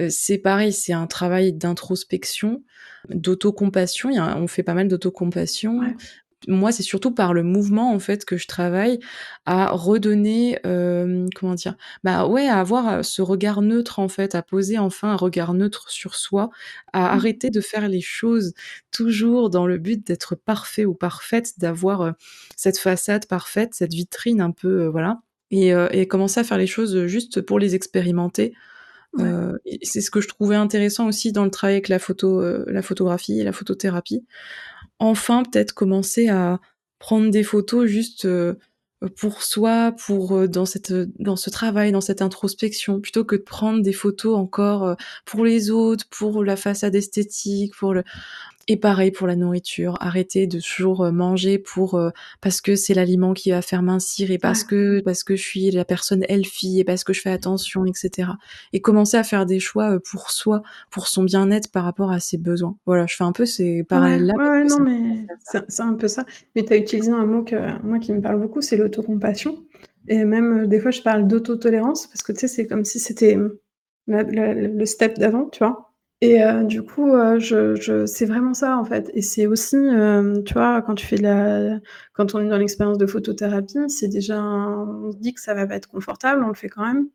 Heu, 0.00 0.10
c'est 0.10 0.38
pareil, 0.38 0.72
c'est 0.72 0.92
un 0.94 1.06
travail 1.08 1.52
d'introspection, 1.54 2.62
d'autocompassion. 3.10 4.10
On 4.12 4.48
fait 4.48 4.62
pas 4.64 4.74
mal 4.74 4.88
d'autocompassion, 4.88 5.80
Ouais. 5.80 5.96
Moi, 6.48 6.72
c'est 6.72 6.82
surtout 6.82 7.10
par 7.12 7.34
le 7.34 7.42
mouvement, 7.42 7.92
en 7.92 7.98
fait, 7.98 8.24
que 8.24 8.36
je 8.36 8.46
travaille 8.46 8.98
à 9.46 9.70
redonner, 9.70 10.58
hem, 10.64 11.28
comment 11.34 11.54
dire? 11.54 11.76
Bah, 12.04 12.26
ouais, 12.26 12.46
à 12.48 12.60
avoir, 12.60 12.98
heu, 13.00 13.02
ce 13.02 13.22
regard 13.22 13.62
neutre, 13.62 13.98
en 13.98 14.08
fait, 14.08 14.34
à 14.34 14.42
poser 14.42 14.78
enfin 14.78 15.10
un 15.12 15.16
regard 15.16 15.54
neutre 15.54 15.90
sur 15.90 16.14
soi, 16.14 16.50
à 16.92 17.00
Mmh. 17.12 17.16
arrêter 17.16 17.50
de 17.50 17.60
faire 17.60 17.88
les 17.88 18.00
choses 18.02 18.52
toujours 18.92 19.50
dans 19.50 19.66
le 19.66 19.78
but 19.78 20.06
d'être 20.06 20.34
parfait 20.36 20.84
ou 20.84 20.94
parfaite, 20.94 21.58
d'avoir, 21.58 22.02
heu, 22.04 22.12
cette 22.56 22.78
façade 22.78 23.26
parfaite, 23.26 23.74
cette 23.74 23.92
vitrine 23.94 24.40
un 24.40 24.50
peu, 24.52 24.86
voilà 24.86 25.20
et 25.52 26.08
commencer 26.08 26.40
à 26.40 26.44
faire 26.44 26.58
les 26.58 26.66
choses, 26.66 27.06
juste 27.06 27.40
pour 27.40 27.58
les 27.60 27.74
expérimenter, 27.76 28.52
Ouais. 29.18 29.36
c'est 29.82 30.00
ce 30.02 30.10
que 30.10 30.20
je 30.20 30.28
trouvais 30.28 30.56
intéressant 30.56 31.06
aussi 31.08 31.32
dans 31.32 31.44
le 31.44 31.50
travail 31.50 31.76
avec 31.76 31.88
la 31.88 31.98
photo, 31.98 32.42
la 32.66 32.82
photographie 32.82 33.40
et 33.40 33.44
la 33.44 33.52
photothérapie. 33.52 34.24
Enfin, 34.98 35.42
peut-être 35.44 35.72
commencer 35.72 36.28
à 36.28 36.60
prendre 36.98 37.30
des 37.30 37.42
photos 37.42 37.86
juste, 37.86 38.24
heu, 38.24 38.58
pour 39.20 39.42
soi, 39.42 39.92
pour, 40.06 40.34
heu, 40.38 40.48
dans 40.48 40.64
cette, 40.66 40.92
dans 41.20 41.36
ce 41.36 41.50
travail, 41.50 41.92
dans 41.92 42.00
cette 42.00 42.22
introspection, 42.22 43.00
plutôt 43.00 43.24
que 43.24 43.36
de 43.36 43.42
prendre 43.42 43.82
des 43.82 43.92
photos 43.92 44.36
encore, 44.38 44.86
heu, 44.88 44.96
pour 45.26 45.44
les 45.44 45.70
autres, 45.70 46.06
pour 46.10 46.42
la 46.44 46.56
façade 46.56 46.94
esthétique, 46.94 47.74
pour 47.76 47.92
le 47.94 48.04
et 48.68 48.76
pareil 48.76 49.10
pour 49.12 49.26
la 49.26 49.36
nourriture. 49.36 49.96
Arrêter 50.00 50.46
de 50.46 50.58
toujours, 50.60 51.04
heu, 51.04 51.12
manger 51.12 51.58
pour, 51.58 51.96
heu, 51.98 52.12
parce 52.40 52.60
que 52.60 52.74
c'est 52.76 52.94
l'aliment 52.94 53.32
qui 53.34 53.50
va 53.50 53.62
faire 53.62 53.82
mincir 53.82 54.30
et 54.30 54.38
parce 54.38 54.64
que 54.64 55.00
parce 55.00 55.22
que 55.24 55.36
je 55.36 55.42
suis 55.42 55.70
la 55.70 55.84
personne 55.84 56.24
healthy 56.28 56.80
et 56.80 56.84
parce 56.84 57.04
que 57.04 57.12
je 57.12 57.20
fais 57.20 57.30
attention 57.30 57.84
et 57.86 57.92
cetera 57.94 58.38
et 58.72 58.80
commencer 58.80 59.16
à 59.16 59.22
faire 59.24 59.46
des 59.46 59.60
choix, 59.60 59.92
heu, 59.94 60.00
pour 60.00 60.30
soi, 60.30 60.62
pour 60.90 61.06
son 61.08 61.24
bien-être 61.24 61.70
par 61.70 61.84
rapport 61.84 62.10
à 62.10 62.20
ses 62.20 62.38
besoins. 62.38 62.76
Voilà, 62.86 63.06
je 63.06 63.14
fais 63.16 63.24
un 63.24 63.32
peu 63.32 63.46
ces 63.46 63.84
parallèles-là 63.84 64.34
ouais, 64.38 64.64
non, 64.64 64.80
mais 64.80 65.26
c'est 65.68 65.82
un 65.82 65.94
peu 65.94 66.08
ça. 66.08 66.24
Mais 66.54 66.64
tu 66.64 66.72
as 66.72 66.76
utilisé 66.76 67.10
un 67.12 67.26
mot 67.26 67.44
que 67.44 67.56
moi 67.84 67.98
qui 67.98 68.12
me 68.12 68.20
parle 68.20 68.40
beaucoup, 68.40 68.60
c'est 68.62 68.76
l'autocompassion 68.76 69.62
et 70.08 70.24
même, 70.24 70.66
des 70.68 70.78
fois 70.80 70.90
je 70.90 71.02
parle 71.02 71.26
d'autotolérance 71.26 72.06
parce 72.08 72.22
que 72.22 72.32
tu 72.32 72.40
sais, 72.40 72.48
c'est 72.48 72.66
comme 72.66 72.84
si 72.84 72.98
c'était, 73.00 73.36
la 74.08 74.22
le 74.22 74.86
step 74.86 75.18
d'avant, 75.18 75.46
tu 75.50 75.58
vois? 75.64 75.85
Et 76.22 76.42
heu, 76.42 76.64
du 76.64 76.82
coup, 76.82 77.12
je 77.38 78.06
c'est 78.06 78.24
vraiment 78.24 78.54
ça, 78.54 78.78
en 78.78 78.84
fait 78.84 79.10
et 79.12 79.20
c'est 79.20 79.46
aussi, 79.46 79.76
hem, 79.76 80.42
tu 80.44 80.54
vois, 80.54 80.80
quand 80.80 80.94
tu 80.94 81.04
fais 81.06 81.18
la 81.18 81.78
on 82.34 82.40
est 82.40 82.48
dans 82.48 82.56
l'expérience 82.56 82.96
de 82.96 83.04
photothérapie, 83.06 83.78
c'est 83.88 84.08
déjà 84.08 84.42
on 84.42 85.12
se 85.12 85.18
dit 85.18 85.34
que 85.34 85.40
ça 85.42 85.52
va 85.52 85.66
pas 85.66 85.76
être 85.76 85.88
confortable, 85.88 86.42
on 86.42 86.48
le 86.48 86.54
fait 86.54 86.70
quand 86.70 86.86
même 86.86 87.08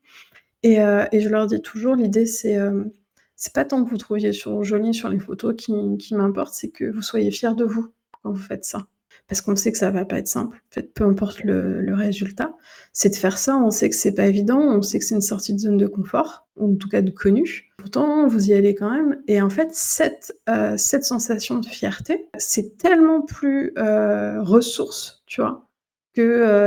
et 0.63 0.77
je 1.21 1.29
leur 1.29 1.47
dis 1.47 1.61
toujours 1.61 1.95
l'idée 1.95 2.25
c'est 2.27 3.53
pas 3.53 3.65
tant 3.65 3.83
que 3.85 3.89
vous 3.91 3.97
trouviez 3.97 4.33
sur 4.33 4.63
joli 4.63 4.93
sur 4.93 5.09
les 5.09 5.19
photos 5.19 5.55
qui 5.57 5.73
qui 5.99 6.15
m'importe, 6.15 6.53
c'est 6.55 6.69
que 6.69 6.85
vous 6.91 7.01
soyez 7.03 7.31
fiers 7.31 7.55
de 7.55 7.65
vous 7.65 7.93
quand 8.23 8.31
vous 8.33 8.39
faites 8.43 8.65
ça. 8.65 8.87
Parce 9.31 9.41
qu'on 9.41 9.55
sait 9.55 9.71
que 9.71 9.77
ça 9.79 9.91
va 9.91 10.03
pas 10.03 10.17
être 10.19 10.27
simple. 10.27 10.57
En 10.57 10.73
fait, 10.75 10.93
peu 10.93 11.05
importe 11.05 11.45
le 11.45 11.81
le 11.81 11.95
résultat, 11.95 12.53
c'est 12.91 13.09
de 13.11 13.15
faire 13.15 13.37
ça, 13.37 13.55
on 13.57 13.71
sait 13.71 13.89
que 13.89 13.95
c'est 13.95 14.13
pas 14.13 14.27
évident, 14.27 14.59
on 14.59 14.81
sait 14.81 14.99
que 14.99 15.05
c'est 15.05 15.15
une 15.15 15.21
sortie 15.21 15.53
de 15.53 15.59
zone 15.59 15.77
de 15.77 15.87
confort, 15.87 16.49
ou 16.57 16.73
en 16.73 16.75
tout 16.75 16.89
cas 16.89 17.01
de 17.01 17.11
connu. 17.11 17.71
Pourtant, 17.77 18.27
vous 18.27 18.49
y 18.49 18.53
allez 18.53 18.75
quand 18.75 18.91
même 18.91 19.21
et 19.29 19.41
en 19.41 19.49
fait, 19.49 19.69
cette, 19.73 20.33
cette 20.77 21.05
sensation 21.05 21.59
de 21.59 21.65
fierté, 21.65 22.27
c'est 22.37 22.77
tellement 22.77 23.21
plus, 23.21 23.73
heu, 23.77 24.41
ressource, 24.41 25.23
tu 25.27 25.41
vois? 25.41 25.69
Que, 26.13 26.21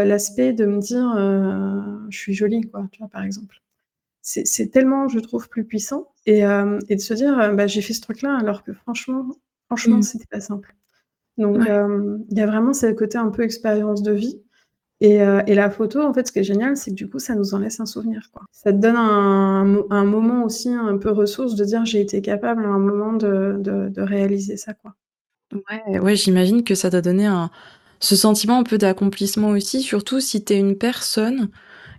heu, 0.05 0.09
l'aspect 0.09 0.55
de 0.55 0.65
me 0.67 0.81
dire, 0.81 1.07
«Je 2.11 2.19
suis 2.19 2.35
jolie», 2.35 2.63
quoi, 2.63 2.89
tu 2.93 3.01
vois, 3.01 3.09
par 3.09 3.25
exemple. 3.25 3.63
C'est 4.23 4.71
tellement, 4.73 5.09
je 5.09 5.21
trouve, 5.21 5.49
plus 5.51 5.65
puissant 5.67 6.13
et 6.27 6.43
de 6.43 6.99
se 7.01 7.15
dire, 7.15 7.55
«Bah, 7.55 7.67
j'ai 7.67 7.83
fait 7.83 7.95
ce 7.95 8.03
truc-là 8.03 8.37
alors 8.39 8.65
que 8.65 8.73
franchement 8.75 9.27
franchement, 9.67 9.99
Mmh. 9.99 10.03
c'était 10.03 10.27
pas 10.27 10.41
simple». 10.41 10.75
Donc 11.39 11.61
Ouais. 11.61 11.67
hem, 11.67 12.25
il 12.31 12.39
y 12.39 12.41
a 12.43 12.47
vraiment 12.47 12.73
ce 12.73 12.87
côté 12.93 13.19
un 13.19 13.31
peu 13.31 13.43
expérience 13.43 14.03
de 14.03 14.13
vie 14.13 14.41
et 15.01 15.23
heu 15.23 15.43
et 15.49 15.55
la 15.57 15.71
photo, 15.71 16.01
en 16.03 16.15
fait, 16.15 16.27
ce 16.29 16.33
qui 16.33 16.41
est 16.41 16.45
génial, 16.45 16.77
c'est 16.77 16.91
que 16.93 16.97
du 16.97 17.09
coup, 17.11 17.19
ça 17.21 17.35
nous 17.37 17.55
en 17.55 17.59
laisse 17.61 17.81
un 17.81 17.87
souvenir, 17.87 18.31
quoi. 18.33 18.43
Ça 18.53 18.73
te 18.73 18.79
donne 18.79 18.97
un 18.97 19.65
mo 19.65 19.87
un 19.91 20.05
moment 20.07 20.45
aussi 20.45 20.71
un 20.71 20.99
peu 20.99 21.11
ressource 21.11 21.57
de 21.57 21.65
dire: 21.65 21.85
«J'ai 21.87 22.01
été 22.03 22.23
capable 22.23 22.65
à 22.67 22.69
un 22.69 22.79
moment 22.81 23.15
de 23.15 23.57
de 23.61 23.89
de 23.91 24.03
réaliser 24.03 24.57
ça», 24.59 24.75
quoi. 24.75 24.95
Ouais, 25.53 25.99
ouais, 26.01 26.17
j'imagine 26.17 26.65
que 26.65 26.75
ça 26.75 26.91
t'a 26.91 27.01
donné 27.01 27.27
un 27.27 27.51
ce 28.01 28.17
sentiment 28.17 28.59
un 28.59 28.65
peu 28.65 28.77
d'accomplissement 28.77 29.49
aussi, 29.51 29.81
surtout 29.83 30.21
si 30.21 30.45
tu 30.45 30.53
es 30.53 30.59
une 30.59 30.77
personne 30.77 31.49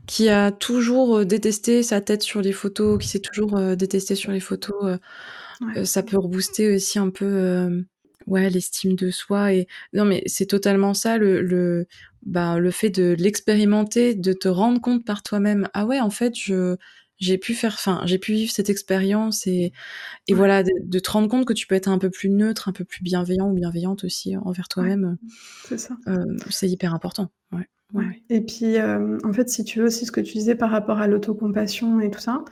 qui 0.08 0.30
a 0.30 0.52
toujours, 0.52 1.20
heu, 1.20 1.26
détesté 1.26 1.84
sa 1.84 2.02
tête 2.02 2.24
sur 2.24 2.42
les 2.42 2.54
photos, 2.54 3.00
qui 3.00 3.08
s'est 3.10 3.20
toujours, 3.20 3.60
détestée 3.78 4.16
sur 4.16 4.32
les 4.32 4.40
photos, 4.42 4.98
Ouais. 5.62 5.86
ça 5.86 6.04
peut 6.04 6.18
rebooster 6.20 6.76
aussi 6.76 7.00
un 7.00 7.10
peu, 7.12 7.86
ouais, 8.28 8.50
l'estime 8.50 8.96
de 8.96 9.10
soi 9.12 9.54
et 9.54 9.68
non, 9.94 10.06
mais 10.06 10.24
c'est 10.28 10.46
totalement 10.48 10.94
ça 10.94 11.18
le 11.18 11.42
le 11.42 11.88
bah, 12.24 12.58
le 12.60 12.72
fait 12.72 12.90
de 12.90 13.16
l'expérimenter, 13.20 14.16
de 14.16 14.34
te 14.34 14.48
rendre 14.48 14.82
compte 14.82 15.06
par 15.06 15.24
toi-même: 15.24 15.70
«Ah 15.74 15.86
ouais, 15.86 16.00
en 16.00 16.10
fait, 16.10 16.34
je 16.36 16.76
j'ai 17.18 17.38
pu 17.38 17.54
faire 17.54 17.74
enfin, 17.74 18.02
j'ai 18.06 18.18
pu 18.20 18.34
vivre 18.34 18.52
cette 18.52 18.70
expérience» 18.70 19.48
et 19.48 19.72
et 20.28 20.34
Ouais. 20.34 20.38
voilà, 20.38 20.64
de 20.64 20.72
de 20.86 21.00
te 21.00 21.12
rendre 21.12 21.30
compte 21.30 21.46
que 21.46 21.54
tu 21.54 21.68
peux 21.68 21.76
être 21.76 21.90
un 21.90 22.00
peu 22.00 22.10
plus 22.12 22.30
neutre, 22.30 22.70
un 22.70 22.74
peu 22.74 22.86
plus 22.86 23.04
bienveillant 23.04 23.50
ou 23.52 23.54
bienveillante 23.56 24.04
aussi 24.06 24.38
envers 24.38 24.68
Ouais. 24.78 24.94
toi-même, 24.94 25.18
C'est 25.64 25.78
ça. 25.80 25.98
heu, 26.08 26.16
c'est 26.50 26.70
hyper 26.70 26.94
important. 26.96 27.32
Ouais, 27.94 28.22
et 28.30 28.42
puis, 28.42 28.76
hem, 28.76 29.20
en 29.24 29.32
fait, 29.32 29.48
si 29.50 29.64
tu 29.64 29.80
veux 29.80 29.86
aussi 29.86 30.06
ce 30.06 30.12
que 30.12 30.20
tu 30.20 30.34
disais 30.34 30.56
par 30.56 30.72
rapport 30.72 31.00
à 31.00 31.08
l'autocompassion 31.08 32.00
et 32.02 32.10
tout 32.12 32.20
ça, 32.20 32.44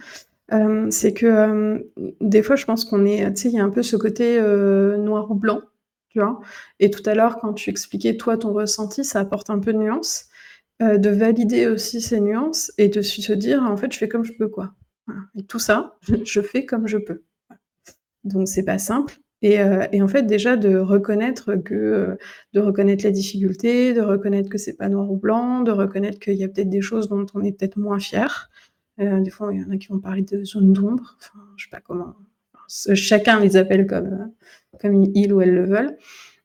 hem, 0.53 0.91
c'est 0.91 1.13
que, 1.13 1.25
hem, 1.27 1.83
des 2.21 2.43
fois, 2.43 2.55
je 2.55 2.65
pense 2.65 2.85
qu'on 2.85 3.05
est, 3.05 3.33
tu 3.33 3.41
sais, 3.43 3.49
il 3.49 3.55
y 3.55 3.59
a 3.59 3.63
un 3.65 3.69
peu 3.71 3.83
ce 3.83 3.95
côté, 3.97 4.39
heu, 4.39 4.97
noir 4.97 5.29
ou 5.31 5.35
blanc, 5.35 5.61
tu 6.09 6.19
vois? 6.19 6.41
Et 6.79 6.91
tout 6.91 7.03
à 7.07 7.15
l'heure, 7.15 7.37
quand 7.41 7.53
tu 7.53 7.69
expliquais, 7.71 8.17
toi, 8.17 8.37
ton 8.37 8.53
ressenti, 8.53 9.03
ça 9.05 9.19
apporte 9.21 9.49
un 9.49 9.59
peu 9.59 9.73
de 9.73 9.79
nuance, 9.79 10.27
de 10.81 11.09
valider 11.09 11.67
aussi 11.67 12.01
ces 12.01 12.19
nuances 12.21 12.71
et 12.77 12.89
de 12.89 13.01
se 13.01 13.33
dire: 13.33 13.63
«En 13.63 13.77
fait, 13.77 13.93
je 13.93 13.97
fais 13.99 14.09
comme 14.09 14.25
je 14.25 14.33
peux, 14.33 14.49
quoi». 14.49 14.73
Et 15.37 15.43
tout 15.43 15.59
ça, 15.59 15.97
je 16.25 16.41
fais 16.41 16.65
comme 16.65 16.87
je 16.87 16.97
peux. 16.99 17.23
Donc 18.23 18.47
c'est 18.47 18.63
pas 18.63 18.77
simple 18.77 19.15
et 19.41 19.55
et 19.91 20.01
en 20.01 20.07
fait 20.07 20.23
déjà 20.23 20.55
de 20.55 20.77
reconnaître 20.77 21.55
que, 21.55 22.17
de 22.53 22.59
reconnaître 22.61 23.03
les 23.03 23.11
difficultés, 23.11 23.93
de 23.93 24.01
reconnaître 24.01 24.49
que 24.49 24.57
c'est 24.57 24.77
pas 24.77 24.87
noir 24.89 25.11
ou 25.11 25.17
blanc, 25.17 25.61
de 25.61 25.71
reconnaître 25.71 26.19
qu'il 26.19 26.35
y 26.35 26.43
a 26.45 26.47
peut-être 26.47 26.69
des 26.69 26.81
choses 26.81 27.09
dont 27.09 27.25
on 27.33 27.43
est 27.43 27.51
peut-être 27.51 27.75
moins 27.77 27.99
fier. 27.99 28.49
Heu, 28.99 29.21
des 29.21 29.29
fois, 29.31 29.51
il 29.53 29.61
y 29.61 29.63
en 29.63 29.71
a 29.71 29.77
qui 29.77 29.87
vont 29.87 29.99
parler 29.99 30.21
de 30.21 30.43
zones 30.43 30.73
d'ombre, 30.73 31.15
enfin, 31.19 31.39
je 31.57 31.63
sais 31.65 31.69
pas 31.71 31.81
comment 31.81 32.13
chacun 32.95 33.39
les 33.39 33.57
appelle 33.57 33.87
comme, 33.87 34.07
heu, 34.07 34.77
comme 34.81 35.03
ils 35.15 35.33
ou 35.33 35.41
elles 35.41 35.53
le 35.53 35.65
veulent. 35.65 35.97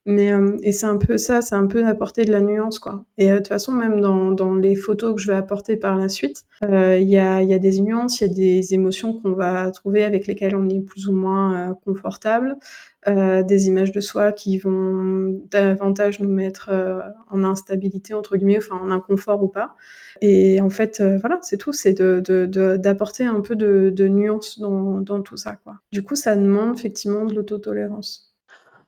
Mais 0.06 0.26
hem 0.28 0.58
et 0.64 0.72
c'est 0.72 0.86
un 0.86 0.98
peu 0.98 1.18
ça, 1.18 1.42
c'est 1.42 1.54
un 1.56 1.66
peu 1.68 1.86
apporter 1.86 2.24
de 2.26 2.32
la 2.32 2.40
nuance, 2.42 2.78
quoi. 2.80 3.04
Et 3.18 3.30
de 3.30 3.36
toute 3.38 3.48
façon, 3.48 3.72
même 3.72 4.00
dans 4.02 4.32
dans 4.32 4.54
les 4.56 4.76
photos 4.76 5.14
que 5.16 5.20
je 5.22 5.28
vais 5.28 5.36
apporter 5.38 5.76
par 5.78 5.96
la 5.96 6.08
suite, 6.10 6.44
il 6.62 7.04
y 7.10 7.18
a 7.18 7.42
y 7.42 7.54
a 7.54 7.58
des 7.60 7.80
nuances, 7.82 8.20
il 8.22 8.28
y 8.28 8.30
a 8.32 8.34
des 8.34 8.74
émotions 8.74 9.14
qu'on 9.20 9.32
va 9.34 9.70
trouver 9.72 10.04
avec 10.04 10.26
lesquelles 10.28 10.56
on 10.56 10.68
est 10.70 10.80
plus 10.82 11.08
ou 11.08 11.12
moins, 11.14 11.74
confortable, 11.86 12.56
heu, 13.06 13.44
des 13.44 13.68
images 13.68 13.92
de 13.92 14.00
soi 14.00 14.32
qui 14.32 14.58
vont 14.58 15.40
davantage 15.50 16.20
nous 16.20 16.28
mettre, 16.28 16.70
heu, 16.72 17.00
en 17.30 17.44
«instabilité» 17.44 18.14
entre 18.14 18.36
guillemets, 18.36 18.58
enfin 18.58 18.76
en 18.76 18.90
inconfort 18.90 19.42
ou 19.42 19.48
pas 19.48 19.76
et 20.20 20.60
en 20.60 20.70
fait, 20.70 21.00
heu, 21.00 21.16
voilà, 21.20 21.38
c'est 21.42 21.58
tout, 21.58 21.72
c'est 21.72 21.92
de 21.92 22.20
de 22.24 22.46
de 22.46 22.76
d'apporter 22.76 23.24
un 23.24 23.40
peu 23.40 23.54
de 23.56 24.08
nuance 24.08 24.58
dans 24.58 25.00
dans 25.00 25.22
tout 25.22 25.36
ça, 25.36 25.56
quoi. 25.62 25.76
Du 25.92 26.02
coup, 26.02 26.16
ça 26.16 26.34
demande 26.34 26.76
effectivement 26.76 27.24
de 27.24 27.34
l'autotolérance. 27.34 28.34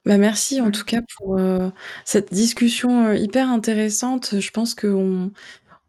Bah, 0.06 0.16
merci 0.16 0.60
en 0.62 0.70
tout 0.70 0.84
cas 0.84 1.02
pour, 1.16 1.38
cette 2.04 2.32
discussion, 2.32 3.12
hyper 3.12 3.48
intéressante. 3.50 4.40
Je 4.40 4.50
pense 4.50 4.74
qu'on 4.74 5.30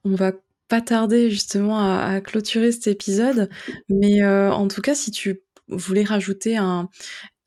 on 0.03 0.15
va 0.15 0.33
pas 0.67 0.81
tarder 0.81 1.29
justement 1.31 1.79
à 1.79 2.15
à 2.15 2.21
clôturer 2.21 2.71
cet 2.71 2.87
épisode, 2.87 3.49
mais 3.89 4.23
en 4.25 4.67
tout 4.67 4.81
cas, 4.81 4.95
si 4.95 5.11
tu 5.11 5.41
voulais 5.69 6.03
rajouter 6.03 6.57
un 6.57 6.89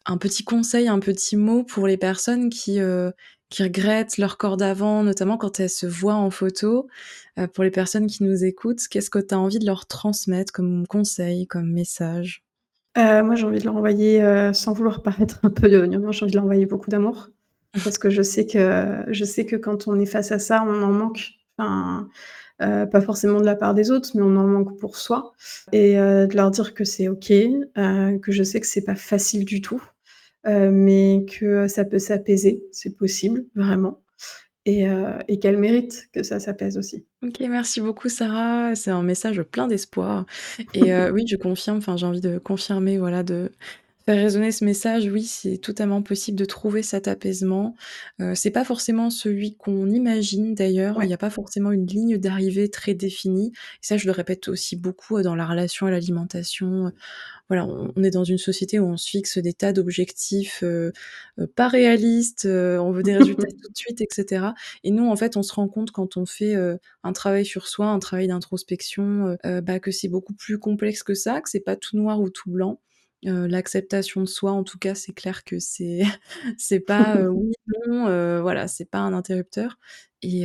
un 0.07 0.17
petit 0.19 0.45
conseil, 0.45 0.89
un 0.89 0.99
petit 1.01 1.37
mot 1.37 1.65
pour 1.65 1.87
les 1.87 1.97
personnes 1.97 2.51
qui, 2.51 2.81
heu, 2.81 3.13
qui 3.51 3.63
regrettent 3.63 4.19
leur 4.19 4.37
corps 4.39 4.57
d'avant, 4.57 5.03
notamment 5.05 5.37
quand 5.39 5.61
elles 5.61 5.71
se 5.71 5.87
voient 5.87 6.15
en 6.15 6.31
photo, 6.31 6.89
heu, 7.39 7.47
pour 7.49 7.65
les 7.65 7.71
personnes 7.71 8.07
qui 8.07 8.23
nous 8.25 8.45
écoutent, 8.45 8.87
qu'est-ce 8.91 9.11
que 9.11 9.19
tu 9.19 9.35
as 9.35 9.39
envie 9.39 9.59
de 9.59 9.67
leur 9.67 9.87
transmettre 9.87 10.53
comme 10.53 10.87
conseil, 10.87 11.47
comme 11.47 11.71
message? 11.73 12.43
Heu, 12.97 13.23
moi, 13.25 13.35
j'ai 13.35 13.45
envie 13.47 13.59
de 13.59 13.65
leur 13.65 13.77
envoyer, 13.77 14.23
sans 14.55 14.73
vouloir 14.73 15.03
paraître 15.03 15.41
un 15.43 15.51
peu, 15.51 15.69
gnangnan, 15.69 16.13
j'ai 16.13 16.25
envie 16.25 16.33
de 16.33 16.37
leur 16.37 16.45
envoyer 16.45 16.67
beaucoup 16.67 16.91
d'amour. 16.91 17.29
Parce 17.83 17.99
que 17.99 18.09
je 18.09 18.23
sais 18.23 18.47
que 18.47 19.05
je 19.09 19.25
sais 19.25 19.45
que 19.47 19.57
quand 19.57 19.89
on 19.89 19.99
est 19.99 20.07
face 20.07 20.31
à 20.31 20.39
ça, 20.39 20.63
on 20.65 20.83
en 20.83 20.93
manque. 20.93 21.31
Enfin, 21.59 22.09
pas 22.59 23.01
forcément 23.01 23.41
de 23.41 23.47
la 23.47 23.57
part 23.57 23.75
des 23.75 23.91
autres, 23.91 24.11
mais 24.15 24.23
on 24.23 24.37
en 24.37 24.47
manque 24.47 24.79
pour 24.79 24.97
soi 24.97 25.33
et 25.73 25.95
de 25.97 26.37
leur 26.37 26.51
dire 26.53 26.75
que 26.75 26.85
c'est 26.85 27.09
OK, 27.09 27.29
que 27.29 28.33
je 28.33 28.43
sais 28.45 28.61
que 28.61 28.67
c'est 28.67 28.85
pas 28.85 28.95
facile 28.95 29.45
du 29.45 29.61
tout, 29.61 29.83
heu, 30.47 30.71
mais 30.71 31.25
que 31.29 31.69
ça 31.69 31.85
peut 31.85 31.99
s'apaiser, 31.99 32.63
c'est 32.73 32.97
possible, 32.97 33.47
vraiment. 33.55 34.01
Et 34.67 34.87
heu 34.89 35.19
et 35.29 35.39
qu'elles 35.39 35.59
méritent 35.59 36.09
que 36.13 36.23
ça 36.23 36.41
s'apaise 36.41 36.79
aussi. 36.79 37.05
OK, 37.23 37.41
merci 37.41 37.81
beaucoup 37.83 38.09
Sarah, 38.09 38.75
c'est 38.75 38.91
un 38.91 39.03
message 39.03 39.43
plein 39.43 39.67
d'espoir. 39.67 40.25
Et 40.73 40.93
heu, 40.93 41.11
oui, 41.13 41.25
je 41.29 41.37
confirme, 41.37 41.79
enfin, 41.79 41.97
j'ai 41.97 42.07
envie 42.07 42.23
de 42.23 42.39
confirmer, 42.39 42.97
voilà, 42.99 43.23
de 43.23 43.51
Faire 44.07 44.17
résonner 44.23 44.53
ce 44.53 44.67
message, 44.67 45.07
oui, 45.07 45.23
c'est 45.23 45.57
totalement 45.57 46.03
possible 46.03 46.37
de 46.39 46.45
trouver 46.45 46.83
cet 46.83 47.09
apaisement. 47.09 47.75
Heu, 48.21 48.35
c'est 48.35 48.51
pas 48.51 48.63
forcément 48.65 49.09
celui 49.09 49.57
qu'on 49.57 49.89
imagine 49.89 50.55
d'ailleurs. 50.55 51.03
Il 51.03 51.07
Ouais. 51.07 51.09
y 51.09 51.15
a 51.15 51.17
pas 51.17 51.31
forcément 51.31 51.73
une 51.73 51.87
ligne 51.87 52.19
d'arrivée 52.19 52.69
très 52.69 52.93
définie. 52.93 53.53
Ça, 53.81 53.97
je 53.97 54.05
le 54.05 54.13
répète 54.13 54.49
aussi 54.49 54.77
beaucoup, 54.77 55.17
heu, 55.17 55.23
dans 55.23 55.35
la 55.35 55.47
relation 55.47 55.87
à 55.87 55.91
l'alimentation, 55.91 56.93
voilà, 57.49 57.67
on 57.67 57.93
on 57.97 58.03
est 58.05 58.11
dans 58.11 58.25
une 58.25 58.39
société 58.39 58.81
où 58.81 58.87
on 58.87 58.97
se 58.99 59.09
fixe 59.11 59.39
des 59.39 59.55
tas 59.55 59.73
d'objectifs, 59.73 60.63
heu 60.65 60.93
heu, 61.41 61.47
pas 61.49 61.69
réalistes, 61.69 62.47
on 62.47 62.93
veut 62.93 63.05
des 63.05 63.15
résultats 63.15 63.49
tout 63.63 63.71
de 63.73 63.77
suite 63.79 64.01
et 64.03 64.09
cetera 64.13 64.55
et 64.85 64.91
nous, 64.93 65.07
en 65.09 65.17
fait, 65.17 65.37
on 65.39 65.43
se 65.45 65.55
rend 65.55 65.69
compte 65.69 65.93
quand 65.93 66.17
on 66.19 66.27
fait, 66.27 66.57
un 67.05 67.13
travail 67.15 67.47
sur 67.47 67.69
soi, 67.69 67.87
un 67.89 68.01
travail 68.01 68.29
d'introspection, 68.29 69.37
bah, 69.65 69.81
que 69.81 69.93
c'est 69.93 70.09
beaucoup 70.09 70.35
plus 70.35 70.59
complexe 70.59 71.03
que 71.05 71.15
ça, 71.15 71.41
que 71.43 71.51
c'est 71.51 71.61
pas 71.61 71.77
tout 71.77 71.97
noir 71.97 72.21
ou 72.21 72.31
tout 72.31 72.51
blanc. 72.51 72.81
Heu, 73.27 73.47
l'acceptation 73.47 74.21
de 74.21 74.27
soi, 74.27 74.53
en 74.53 74.65
tout 74.65 74.79
cas, 74.79 74.95
c'est 74.95 75.13
clair 75.13 75.45
que 75.45 75.59
c'est 75.59 76.03
c'est 76.59 76.81
pas, 76.81 77.19
heu, 77.19 77.29
oui, 77.31 77.53
non, 77.87 78.09
heu, 78.09 78.41
voilà, 78.41 78.69
c'est 78.69 78.85
pas 78.85 78.99
un 78.99 79.13
interrupteur 79.15 79.79
et 80.23 80.45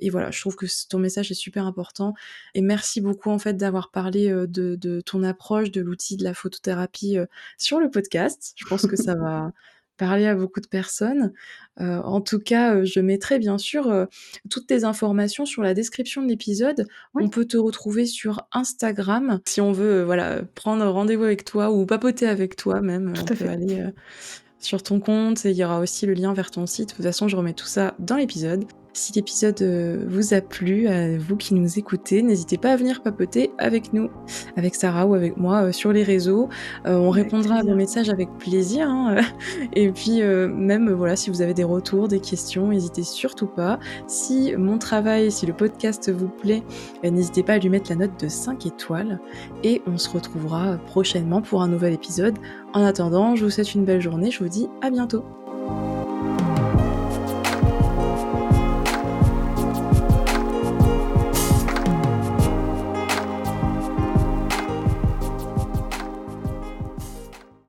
et 0.00 0.10
voilà, 0.10 0.30
je 0.30 0.40
trouve 0.40 0.54
que 0.56 0.66
ton 0.88 0.98
message 1.00 1.30
est 1.32 1.34
super 1.34 1.66
important 1.66 2.14
et 2.54 2.60
merci 2.62 3.00
beaucoup, 3.00 3.30
en 3.30 3.38
fait, 3.38 3.54
d'avoir 3.54 3.90
parlé, 3.90 4.28
de 4.30 4.76
de 4.76 5.00
ton 5.00 5.24
approche, 5.24 5.70
de 5.72 5.80
l'outil 5.80 6.16
de 6.16 6.22
la 6.24 6.34
photothérapie, 6.34 7.18
sur 7.56 7.80
le 7.80 7.90
podcast. 7.90 8.52
Je 8.56 8.64
pense 8.66 8.86
que 8.86 8.94
ça 8.96 9.14
va 9.20 9.52
parler 9.98 10.26
à 10.26 10.34
beaucoup 10.34 10.60
de 10.60 10.66
personnes. 10.66 11.32
Heu, 11.80 12.00
en 12.02 12.22
tout 12.22 12.38
cas, 12.38 12.74
heu, 12.76 12.84
je 12.84 13.00
mettrai 13.00 13.38
bien 13.38 13.58
sûr, 13.58 13.90
heu, 13.90 14.06
toutes 14.48 14.66
tes 14.66 14.84
informations 14.84 15.44
sur 15.44 15.62
la 15.62 15.74
description 15.74 16.22
de 16.22 16.28
l'épisode. 16.28 16.86
On 17.14 17.28
peut 17.28 17.44
te 17.44 17.58
retrouver 17.58 18.06
sur 18.06 18.42
Instagram 18.52 19.40
si 19.46 19.60
on 19.60 19.72
veut, 19.72 20.02
voilà, 20.04 20.42
prendre 20.54 20.86
rendez-vous 20.86 21.24
avec 21.24 21.44
toi 21.44 21.70
ou 21.70 21.84
papoter 21.84 22.26
avec 22.26 22.56
toi 22.56 22.80
même, 22.80 23.10
on 23.10 23.12
tout 23.12 23.24
à 23.24 23.26
peut 23.26 23.34
fait. 23.34 23.48
aller, 23.48 23.84
sur 24.58 24.82
ton 24.82 25.00
compte 25.00 25.44
et 25.44 25.50
il 25.50 25.56
y 25.56 25.64
aura 25.64 25.80
aussi 25.80 26.06
le 26.06 26.14
lien 26.14 26.32
vers 26.32 26.50
ton 26.50 26.66
site. 26.66 26.90
De 26.90 26.94
toute 26.94 27.04
façon, 27.04 27.28
je 27.28 27.36
remets 27.36 27.52
tout 27.52 27.66
ça 27.66 27.94
dans 27.98 28.16
l'épisode. 28.16 28.64
Si 28.92 29.12
l'épisode, 29.12 29.60
heu, 29.62 30.06
vous 30.08 30.34
a 30.34 30.40
plu, 30.40 30.88
à 30.88 31.16
vous 31.16 31.36
qui 31.36 31.54
nous 31.54 31.78
écoutez, 31.78 32.22
n'hésitez 32.22 32.58
pas 32.58 32.72
à 32.72 32.76
venir 32.76 33.02
papoter 33.02 33.50
avec 33.58 33.92
nous, 33.92 34.10
avec 34.56 34.74
Sarah 34.74 35.06
ou 35.06 35.14
avec 35.14 35.36
moi, 35.36 35.66
heu, 35.66 35.72
sur 35.72 35.92
les 35.92 36.02
réseaux. 36.02 36.48
On 36.84 37.12
Avec 37.12 37.24
répondra 37.24 37.56
à 37.56 37.62
vos 37.62 37.74
messages 37.74 38.08
avec 38.08 38.28
plaisir, 38.38 38.88
hein, 38.88 39.16
et 39.74 39.90
puis, 39.90 40.20
même, 40.22 40.90
voilà, 40.90 41.16
si 41.16 41.30
vous 41.30 41.42
avez 41.42 41.54
des 41.54 41.64
retours, 41.64 42.08
des 42.08 42.20
questions, 42.20 42.68
n'hésitez 42.68 43.02
surtout 43.02 43.46
pas. 43.46 43.78
Si 44.06 44.54
mon 44.56 44.78
travail, 44.78 45.30
si 45.30 45.46
le 45.46 45.52
podcast 45.52 46.10
vous 46.10 46.28
plaît, 46.28 46.62
n'hésitez 47.02 47.42
pas 47.42 47.54
à 47.54 47.58
lui 47.58 47.68
mettre 47.68 47.90
la 47.90 47.96
note 47.96 48.20
de 48.20 48.28
5 48.28 48.66
étoiles 48.66 49.20
et 49.62 49.82
on 49.86 49.98
se 49.98 50.08
retrouvera, 50.08 50.78
prochainement 50.86 51.42
pour 51.42 51.62
un 51.62 51.68
nouvel 51.68 51.94
épisode. 51.94 52.38
En 52.72 52.82
attendant, 52.82 53.36
je 53.36 53.44
vous 53.44 53.50
souhaite 53.50 53.74
une 53.74 53.84
belle 53.84 54.00
journée, 54.00 54.30
je 54.30 54.38
vous 54.42 54.48
dis 54.48 54.68
à 54.82 54.90
bientôt. 54.90 55.24